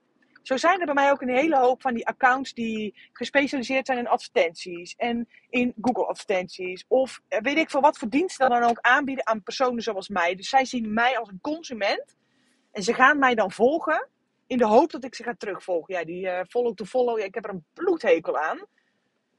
Zo 0.42 0.58
zijn 0.58 0.80
er 0.80 0.86
bij 0.86 0.94
mij 0.94 1.12
ook 1.12 1.22
een 1.22 1.36
hele 1.36 1.58
hoop 1.58 1.82
van 1.82 1.94
die 1.94 2.08
accounts 2.08 2.54
die 2.54 2.96
gespecialiseerd 3.12 3.86
zijn 3.86 3.98
in 3.98 4.08
advertenties 4.08 4.96
en 4.96 5.28
in 5.50 5.74
Google 5.82 6.06
advertenties. 6.06 6.86
Of 6.88 7.22
eh, 7.28 7.42
weet 7.42 7.58
ik 7.58 7.70
veel 7.70 7.82
wat 7.82 7.98
voor 7.98 8.10
diensten 8.10 8.50
dan 8.50 8.64
ook 8.64 8.80
aanbieden 8.82 9.28
aan 9.28 9.44
personen 9.44 9.84
zoals 9.84 10.10
mij. 10.10 10.36
Dus 10.36 10.50
zij 10.50 10.66
zien 10.66 10.94
mij 10.94 11.20
als 11.20 11.30
een 11.30 11.42
consument 11.42 12.16
en 12.72 12.84
ze 12.84 12.94
gaan 12.94 13.20
mij 13.20 13.36
dan 13.36 13.52
volgen 13.52 14.12
in 14.54 14.60
de 14.60 14.66
hoop 14.66 14.92
dat 14.92 15.04
ik 15.04 15.16
ze 15.16 15.24
ga 15.24 15.34
terugvolgen. 15.38 15.94
Ja, 15.94 16.04
die 16.04 16.26
uh, 16.26 16.40
follow 16.50 16.74
to 16.74 16.86
follow, 16.86 17.20
ik 17.20 17.34
heb 17.34 17.46
er 17.46 17.50
een 17.50 17.66
bloedhekel 17.74 18.38
aan. 18.38 18.60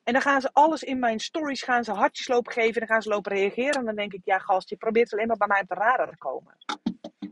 En 0.04 0.12
dan 0.12 0.22
gaan 0.22 0.40
ze 0.40 0.50
alles 0.52 0.82
in 0.82 0.98
mijn 0.98 1.20
stories 1.20 1.62
gaan 1.62 1.84
ze 1.84 1.92
hartjes 1.92 2.28
lopen 2.28 2.52
geven. 2.52 2.72
En 2.72 2.78
dan 2.78 2.88
gaan 2.88 3.02
ze 3.02 3.08
lopen 3.08 3.32
reageren. 3.32 3.74
En 3.74 3.84
dan 3.84 3.94
denk 3.94 4.12
ik, 4.12 4.20
ja 4.24 4.38
gast, 4.38 4.68
je 4.68 4.76
probeert 4.76 5.12
alleen 5.12 5.26
maar 5.26 5.36
bij 5.36 5.46
mij 5.46 5.60
op 5.60 5.68
de 5.68 5.74
radar 5.74 6.10
te 6.10 6.16
komen. 6.16 6.56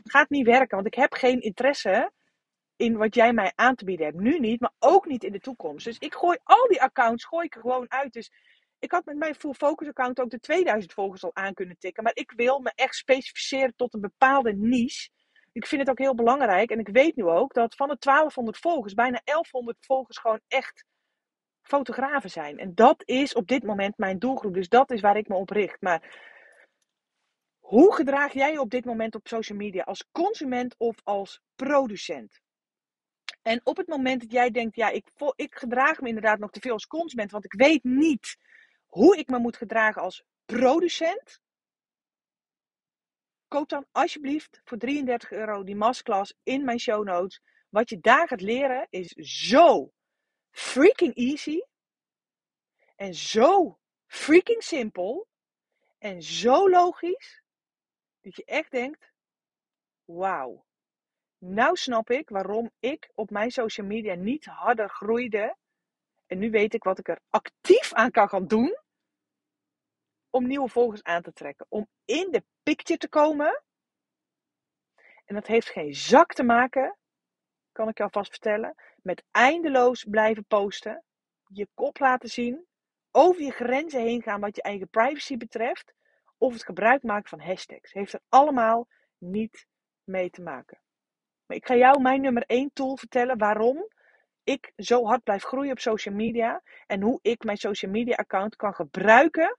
Gaat 0.04 0.30
niet 0.30 0.46
werken, 0.46 0.76
want 0.76 0.86
ik 0.86 0.94
heb 0.94 1.12
geen 1.12 1.40
interesse 1.40 2.12
in 2.76 2.96
wat 2.96 3.14
jij 3.14 3.32
mij 3.32 3.52
aan 3.54 3.74
te 3.74 3.84
bieden 3.84 4.06
hebt. 4.06 4.18
Nu 4.18 4.38
niet, 4.38 4.60
maar 4.60 4.72
ook 4.78 5.06
niet 5.06 5.24
in 5.24 5.32
de 5.32 5.40
toekomst. 5.40 5.84
Dus 5.84 5.98
ik 5.98 6.14
gooi 6.14 6.38
al 6.42 6.68
die 6.68 6.82
accounts 6.82 7.24
gooi 7.24 7.46
ik 7.46 7.54
er 7.54 7.60
gewoon 7.60 7.90
uit. 7.90 8.12
Dus 8.12 8.32
ik 8.78 8.90
had 8.90 9.04
met 9.04 9.16
mijn 9.16 9.34
Full 9.34 9.54
Focus 9.54 9.88
account 9.88 10.20
ook 10.20 10.30
de 10.30 10.40
2000 10.40 10.92
volgers 10.92 11.24
al 11.24 11.34
aan 11.34 11.54
kunnen 11.54 11.78
tikken. 11.78 12.02
Maar 12.02 12.16
ik 12.16 12.32
wil 12.36 12.58
me 12.58 12.72
echt 12.74 12.94
specificeren 12.94 13.76
tot 13.76 13.94
een 13.94 14.00
bepaalde 14.00 14.52
niche. 14.52 15.08
Ik 15.52 15.66
vind 15.66 15.80
het 15.80 15.90
ook 15.90 15.98
heel 15.98 16.14
belangrijk. 16.14 16.70
En 16.70 16.78
ik 16.78 16.88
weet 16.88 17.16
nu 17.16 17.24
ook 17.24 17.54
dat 17.54 17.74
van 17.74 17.88
de 17.88 17.96
1200 17.98 18.58
volgers, 18.58 18.94
bijna 18.94 19.20
1100 19.24 19.76
volgers 19.80 20.18
gewoon 20.18 20.40
echt 20.48 20.84
fotografen 21.62 22.30
zijn. 22.30 22.58
En 22.58 22.74
dat 22.74 23.02
is 23.04 23.34
op 23.34 23.46
dit 23.46 23.62
moment 23.62 23.98
mijn 23.98 24.18
doelgroep. 24.18 24.54
Dus 24.54 24.68
dat 24.68 24.90
is 24.90 25.00
waar 25.00 25.16
ik 25.16 25.28
me 25.28 25.34
op 25.34 25.50
richt. 25.50 25.80
Maar 25.80 26.30
hoe 27.58 27.94
gedraag 27.94 28.32
jij 28.32 28.52
je 28.52 28.60
op 28.60 28.70
dit 28.70 28.84
moment 28.84 29.14
op 29.14 29.28
social 29.28 29.58
media? 29.58 29.82
Als 29.82 30.04
consument 30.12 30.74
of 30.78 30.96
als 31.02 31.40
producent? 31.54 32.40
En 33.42 33.60
op 33.64 33.76
het 33.76 33.86
moment 33.86 34.20
dat 34.20 34.32
jij 34.32 34.50
denkt, 34.50 34.76
ja, 34.76 34.88
ik, 34.88 35.10
ik 35.36 35.54
gedraag 35.54 36.00
me 36.00 36.08
inderdaad 36.08 36.38
nog 36.38 36.50
te 36.50 36.60
veel 36.60 36.72
als 36.72 36.86
consument, 36.86 37.30
want 37.30 37.44
ik 37.44 37.52
weet 37.52 37.84
niet 37.84 38.36
hoe 38.86 39.16
ik 39.16 39.28
me 39.28 39.38
moet 39.38 39.56
gedragen 39.56 40.02
als 40.02 40.24
producent. 40.44 41.40
Koop 43.52 43.68
dan 43.68 43.86
alsjeblieft 43.90 44.60
voor 44.64 44.78
33 44.78 45.30
euro 45.30 45.64
die 45.64 45.76
masterclass 45.76 46.34
in 46.42 46.64
mijn 46.64 46.80
show 46.80 47.04
notes. 47.04 47.40
Wat 47.68 47.88
je 47.88 48.00
daar 48.00 48.28
gaat 48.28 48.40
leren 48.40 48.86
is 48.90 49.08
zo 49.44 49.92
freaking 50.50 51.14
easy. 51.14 51.60
En 52.96 53.14
zo 53.14 53.78
freaking 54.06 54.62
simpel. 54.62 55.28
En 55.98 56.22
zo 56.22 56.70
logisch. 56.70 57.42
Dat 58.20 58.36
je 58.36 58.44
echt 58.44 58.70
denkt: 58.70 59.12
wauw. 60.04 60.66
Nou 61.38 61.76
snap 61.76 62.10
ik 62.10 62.28
waarom 62.28 62.70
ik 62.78 63.10
op 63.14 63.30
mijn 63.30 63.50
social 63.50 63.86
media 63.86 64.14
niet 64.14 64.44
harder 64.44 64.88
groeide. 64.88 65.56
En 66.26 66.38
nu 66.38 66.50
weet 66.50 66.74
ik 66.74 66.82
wat 66.82 66.98
ik 66.98 67.08
er 67.08 67.20
actief 67.28 67.92
aan 67.92 68.10
kan 68.10 68.28
gaan 68.28 68.46
doen. 68.46 68.76
Om 70.30 70.46
nieuwe 70.46 70.68
volgers 70.68 71.02
aan 71.02 71.22
te 71.22 71.32
trekken. 71.32 71.66
Om 71.68 71.88
in 72.04 72.30
de 72.30 72.44
picture 72.62 72.98
te 72.98 73.08
komen. 73.08 73.62
En 75.24 75.34
dat 75.34 75.46
heeft 75.46 75.70
geen 75.70 75.94
zak 75.94 76.32
te 76.32 76.42
maken, 76.42 76.96
kan 77.72 77.88
ik 77.88 77.96
je 77.96 78.02
alvast 78.02 78.30
vertellen, 78.30 78.74
met 79.02 79.24
eindeloos 79.30 80.04
blijven 80.04 80.44
posten. 80.44 81.04
Je 81.46 81.68
kop 81.74 81.98
laten 81.98 82.28
zien. 82.28 82.66
Over 83.10 83.42
je 83.42 83.50
grenzen 83.50 84.00
heen 84.00 84.22
gaan 84.22 84.40
wat 84.40 84.56
je 84.56 84.62
eigen 84.62 84.88
privacy 84.88 85.36
betreft. 85.36 85.94
Of 86.38 86.52
het 86.52 86.64
gebruik 86.64 87.02
maken 87.02 87.28
van 87.28 87.40
hashtags. 87.40 87.92
Heeft 87.92 88.12
er 88.12 88.20
allemaal 88.28 88.88
niet 89.18 89.66
mee 90.04 90.30
te 90.30 90.42
maken. 90.42 90.80
Maar 91.46 91.56
ik 91.56 91.66
ga 91.66 91.74
jou 91.74 92.00
mijn 92.00 92.20
nummer 92.20 92.42
1 92.46 92.70
tool 92.72 92.96
vertellen 92.96 93.38
waarom 93.38 93.88
ik 94.44 94.72
zo 94.76 95.04
hard 95.04 95.22
blijf 95.22 95.42
groeien 95.42 95.72
op 95.72 95.78
social 95.78 96.14
media. 96.14 96.62
En 96.86 97.00
hoe 97.02 97.18
ik 97.22 97.44
mijn 97.44 97.56
social 97.56 97.90
media 97.90 98.14
account 98.14 98.56
kan 98.56 98.74
gebruiken 98.74 99.58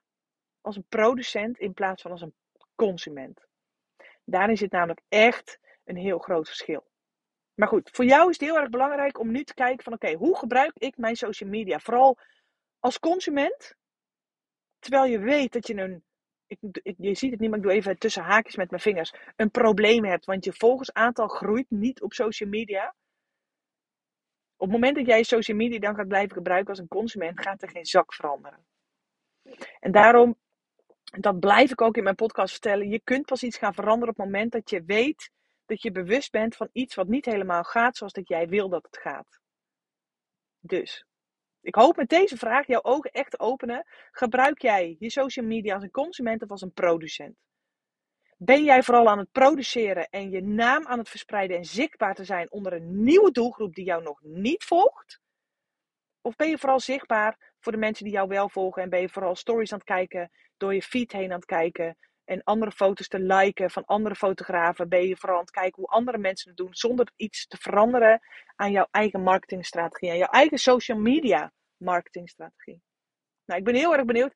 als 0.62 0.76
een 0.76 0.86
producent 0.90 1.58
in 1.58 1.74
plaats 1.74 2.02
van 2.02 2.12
als 2.12 2.22
een 2.22 2.36
consument. 2.76 3.46
Daarin 4.26 4.58
zit 4.58 4.72
namelijk 4.72 5.02
echt 5.10 5.60
een 5.84 5.98
heel 5.98 6.20
groot 6.20 6.48
verschil. 6.48 6.92
Maar 7.54 7.68
goed, 7.68 7.90
voor 7.94 8.06
jou 8.06 8.30
is 8.30 8.40
het 8.40 8.50
heel 8.50 8.58
erg 8.58 8.70
belangrijk 8.70 9.20
om 9.20 9.32
nu 9.32 9.44
te 9.44 9.54
kijken 9.54 9.84
van 9.84 9.94
oké, 9.94 10.14
hoe 10.14 10.38
gebruik 10.38 10.72
ik 10.78 10.98
mijn 10.98 11.16
social 11.16 11.50
media? 11.50 11.80
Vooral 11.80 12.18
als 12.80 13.00
consument, 13.00 13.76
terwijl 14.80 15.06
je 15.06 15.20
weet 15.20 15.54
dat 15.54 15.68
je 15.68 15.78
een 15.78 16.04
ik, 16.62 16.96
je 16.98 17.16
ziet 17.16 17.32
het 17.32 17.40
niet, 17.40 17.50
maar 17.50 17.60
ik 17.60 17.66
doe 17.66 17.74
even 17.74 17.98
tussen 17.98 18.24
haakjes 18.24 18.56
met 18.56 18.70
mijn 18.70 18.82
vingers, 18.82 19.14
een 19.36 19.52
probleem 19.52 20.06
hebt. 20.06 20.26
Want 20.26 20.46
je 20.46 20.54
volgersaantal 20.54 21.28
groeit 21.28 21.70
niet 21.70 22.02
op 22.02 22.14
social 22.14 22.50
media. 22.50 22.96
Op 24.56 24.70
het 24.70 24.72
moment 24.72 24.96
dat 24.96 25.06
jij 25.06 25.24
social 25.24 25.58
media 25.58 25.80
dan 25.80 25.96
gaat 25.96 26.08
blijven 26.08 26.36
gebruiken 26.36 26.70
als 26.70 26.80
een 26.80 26.88
consument, 26.88 27.42
gaat 27.42 27.62
er 27.62 27.70
geen 27.70 27.86
zak 27.86 28.14
veranderen. 28.14 28.66
En 29.80 29.92
daarom, 29.92 30.36
dat 31.20 31.40
blijf 31.40 31.72
ik 31.72 31.82
ook 31.82 31.98
in 31.98 32.04
mijn 32.04 32.16
podcast 32.16 32.52
vertellen, 32.52 32.90
je 32.90 33.02
kunt 33.04 33.26
pas 33.26 33.44
iets 33.44 33.58
gaan 33.58 33.74
veranderen 33.74 34.10
op 34.10 34.18
het 34.18 34.26
moment 34.26 34.52
dat 34.52 34.70
je 34.70 34.84
weet 34.86 35.32
dat 35.66 35.82
je 35.82 35.92
bewust 35.92 36.32
bent 36.32 36.56
van 36.56 36.70
iets 36.72 36.96
wat 36.96 37.08
niet 37.08 37.26
helemaal 37.26 37.64
gaat 37.64 37.98
zoals 37.98 38.14
dat 38.14 38.28
jij 38.28 38.48
wil 38.48 38.70
dat 38.70 38.84
het 38.84 38.98
gaat. 38.98 39.40
Dus, 40.60 41.06
ik 41.62 41.76
hoop 41.76 41.96
met 41.96 42.10
deze 42.10 42.38
vraag 42.38 42.68
jouw 42.68 42.84
ogen 42.84 43.12
echt 43.12 43.40
openen. 43.40 43.86
Gebruik 44.12 44.62
jij 44.62 44.96
je 45.00 45.10
social 45.10 45.46
media 45.46 45.74
als 45.74 45.84
een 45.84 45.92
consument 45.92 46.42
of 46.42 46.50
als 46.50 46.62
een 46.62 46.74
producent? 46.74 47.36
Ben 48.38 48.64
jij 48.64 48.84
vooral 48.84 49.10
aan 49.10 49.18
het 49.18 49.32
produceren 49.32 50.10
en 50.10 50.30
je 50.30 50.42
naam 50.42 50.88
aan 50.88 51.00
het 51.00 51.10
verspreiden 51.10 51.58
en 51.58 51.66
zichtbaar 51.66 52.16
te 52.16 52.24
zijn 52.24 52.52
onder 52.52 52.74
een 52.74 53.04
nieuwe 53.04 53.32
doelgroep 53.32 53.74
die 53.76 53.86
jou 53.86 54.04
nog 54.04 54.22
niet 54.22 54.64
volgt? 54.64 55.20
Of 56.22 56.36
ben 56.36 56.50
je 56.50 56.58
vooral 56.58 56.80
zichtbaar 56.80 57.53
voor 57.64 57.72
de 57.72 57.78
mensen 57.78 58.06
die 58.06 58.14
jou 58.14 58.28
wel 58.28 58.50
volgen 58.50 58.84
en 58.84 58.90
ben 58.90 59.02
je 59.02 59.10
vooral 59.10 59.36
stories 59.36 59.72
aan 59.72 59.78
het 59.78 59.88
kijken, 59.88 60.32
door 60.58 60.74
je 60.74 60.82
feed 60.82 61.12
heen 61.12 61.32
aan 61.32 61.36
het 61.36 61.46
kijken 61.46 61.98
en 62.26 62.44
andere 62.44 62.72
foto's 62.72 63.08
te 63.08 63.20
liken 63.20 63.72
van 63.72 63.86
andere 63.86 64.16
fotografen? 64.16 64.90
Ben 64.90 65.08
je 65.08 65.18
vooral 65.18 65.38
aan 65.38 65.44
het 65.44 65.54
kijken 65.54 65.82
hoe 65.82 65.92
andere 65.92 66.18
mensen 66.18 66.50
het 66.50 66.58
doen 66.58 66.74
zonder 66.74 67.12
iets 67.16 67.48
te 67.48 67.58
veranderen 67.58 68.20
aan 68.56 68.72
jouw 68.72 68.88
eigen 68.92 69.22
marketingstrategie, 69.22 70.12
aan 70.12 70.18
jouw 70.18 70.28
eigen 70.28 70.58
social 70.58 70.98
media 70.98 71.52
marketingstrategie? 71.78 72.82
Nou, 73.46 73.60
ik 73.60 73.66
ben 73.66 73.76
heel 73.76 73.94
erg 73.94 74.06
benieuwd. 74.06 74.34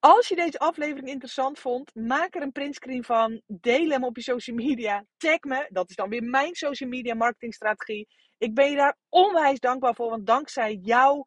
Als 0.00 0.28
je 0.28 0.36
deze 0.36 0.58
aflevering 0.58 1.08
interessant 1.08 1.58
vond, 1.58 1.94
maak 1.94 2.34
er 2.34 2.42
een 2.42 2.52
printscreen 2.52 3.04
van. 3.04 3.42
Deel 3.46 3.90
hem 3.90 4.04
op 4.04 4.16
je 4.16 4.22
social 4.22 4.56
media. 4.56 5.04
Tag 5.16 5.40
me. 5.40 5.66
Dat 5.68 5.90
is 5.90 5.96
dan 5.96 6.08
weer 6.08 6.22
mijn 6.22 6.54
social 6.54 6.90
media 6.90 7.14
marketingstrategie. 7.14 8.08
Ik 8.38 8.54
ben 8.54 8.70
je 8.70 8.76
daar 8.76 8.96
onwijs 9.08 9.58
dankbaar 9.58 9.94
voor. 9.94 10.10
Want 10.10 10.26
dankzij 10.26 10.78
jou 10.82 11.24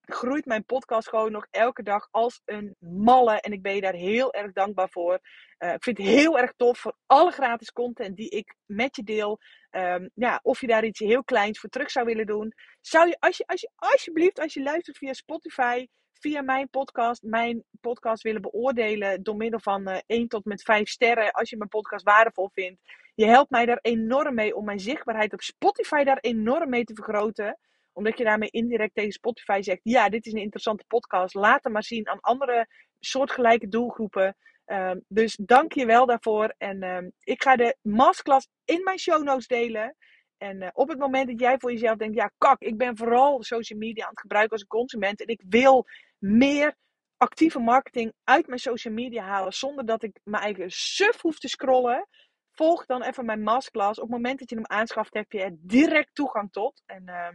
groeit 0.00 0.44
mijn 0.44 0.64
podcast 0.64 1.08
gewoon 1.08 1.32
nog 1.32 1.46
elke 1.50 1.82
dag 1.82 2.08
als 2.10 2.42
een 2.44 2.76
malle. 2.78 3.40
En 3.40 3.52
ik 3.52 3.62
ben 3.62 3.74
je 3.74 3.80
daar 3.80 3.94
heel 3.94 4.32
erg 4.32 4.52
dankbaar 4.52 4.88
voor. 4.90 5.20
Uh, 5.58 5.72
ik 5.72 5.82
vind 5.82 5.98
het 5.98 6.06
heel 6.06 6.38
erg 6.38 6.52
tof 6.56 6.78
voor 6.78 6.96
alle 7.06 7.30
gratis 7.30 7.72
content 7.72 8.16
die 8.16 8.28
ik 8.28 8.54
met 8.66 8.96
je 8.96 9.02
deel. 9.02 9.38
Um, 9.70 10.10
ja, 10.14 10.40
of 10.42 10.60
je 10.60 10.66
daar 10.66 10.84
iets 10.84 10.98
heel 10.98 11.24
kleins 11.24 11.60
voor 11.60 11.70
terug 11.70 11.90
zou 11.90 12.06
willen 12.06 12.26
doen. 12.26 12.52
Zou 12.80 13.08
je, 13.08 13.16
als 13.18 13.36
je, 13.36 13.46
als 13.46 13.60
je 13.60 13.70
alsjeblieft, 13.74 14.40
als 14.40 14.54
je 14.54 14.62
luistert 14.62 14.98
via 14.98 15.12
Spotify, 15.12 15.86
via 16.12 16.42
mijn 16.42 16.68
podcast, 16.68 17.22
mijn 17.22 17.64
podcast 17.80 18.22
willen 18.22 18.40
beoordelen 18.42 19.22
door 19.22 19.36
middel 19.36 19.60
van 19.60 19.88
uh, 19.88 19.98
1 20.06 20.28
tot 20.28 20.44
met 20.44 20.62
5 20.62 20.88
sterren. 20.88 21.30
Als 21.30 21.50
je 21.50 21.56
mijn 21.56 21.68
podcast 21.68 22.04
waardevol 22.04 22.50
vindt 22.52 22.80
Je 23.14 23.26
helpt 23.26 23.50
mij 23.50 23.66
daar 23.66 23.78
enorm 23.82 24.34
mee 24.34 24.56
om 24.56 24.64
mijn 24.64 24.80
zichtbaarheid 24.80 25.32
op 25.32 25.40
Spotify 25.40 26.04
daar 26.04 26.18
enorm 26.20 26.68
mee 26.68 26.84
te 26.84 26.94
vergroten. 26.94 27.58
Omdat 27.92 28.18
je 28.18 28.24
daarmee 28.24 28.50
indirect 28.50 28.94
tegen 28.94 29.12
Spotify 29.12 29.58
zegt: 29.62 29.80
ja, 29.82 30.08
dit 30.08 30.26
is 30.26 30.32
een 30.32 30.40
interessante 30.40 30.84
podcast. 30.86 31.34
Laat 31.34 31.64
hem 31.64 31.72
maar 31.72 31.84
zien 31.84 32.08
aan 32.08 32.20
andere 32.20 32.68
soortgelijke 32.98 33.68
doelgroepen. 33.68 34.36
Ehm, 34.64 34.98
dus 35.08 35.38
dank 35.42 35.72
je 35.72 35.86
wel 35.86 36.06
daarvoor. 36.06 36.54
En 36.58 36.82
ehm, 36.82 37.08
ik 37.18 37.42
ga 37.42 37.56
de 37.56 37.76
masterclass 37.82 38.48
in 38.64 38.82
mijn 38.82 38.98
show 38.98 39.22
notes 39.22 39.46
delen. 39.46 39.96
En 40.38 40.62
uh, 40.62 40.68
op 40.72 40.88
het 40.88 40.98
moment 40.98 41.28
dat 41.28 41.40
jij 41.40 41.58
voor 41.58 41.72
jezelf 41.72 41.96
denkt, 41.96 42.16
ja 42.16 42.30
kak, 42.38 42.60
ik 42.60 42.76
ben 42.76 42.96
vooral 42.96 43.42
social 43.42 43.78
media 43.78 44.04
aan 44.04 44.10
het 44.10 44.20
gebruiken 44.20 44.52
als 44.52 44.60
een 44.60 44.66
consument. 44.66 45.20
En 45.20 45.26
ik 45.26 45.42
wil 45.48 45.86
meer 46.18 46.76
actieve 47.16 47.58
marketing 47.58 48.12
uit 48.24 48.46
mijn 48.46 48.60
social 48.60 48.94
media 48.94 49.24
halen 49.24 49.52
zonder 49.52 49.86
dat 49.86 50.02
ik 50.02 50.20
mijn 50.22 50.42
eigen 50.42 50.70
suf 50.70 51.20
hoef 51.20 51.38
te 51.38 51.48
scrollen. 51.48 52.08
Volg 52.50 52.86
dan 52.86 53.02
even 53.02 53.24
mijn 53.24 53.42
masterclass. 53.42 53.98
Op 53.98 54.04
het 54.04 54.16
moment 54.16 54.38
dat 54.38 54.50
je 54.50 54.56
hem 54.56 54.66
aanschaft, 54.66 55.14
heb 55.14 55.32
je 55.32 55.42
er 55.42 55.56
direct 55.58 56.14
toegang 56.14 56.52
tot. 56.52 56.82
En 56.86 57.02
uh, 57.06 57.28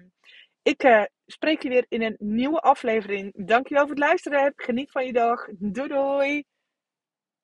ik 0.66 0.84
uh, 0.84 1.04
spreek 1.26 1.62
je 1.62 1.70
weer 1.70 1.86
in 1.88 2.02
een 2.02 2.16
nieuwe 2.20 2.60
aflevering. 2.60 3.46
Dankjewel 3.46 3.84
voor 3.84 3.96
het 3.96 4.04
luisteren. 4.04 4.54
Geniet 4.56 4.92
van 4.92 5.06
je 5.06 5.14
dag. 5.14 5.48
Doei 5.58 5.88
doei. 5.88 6.44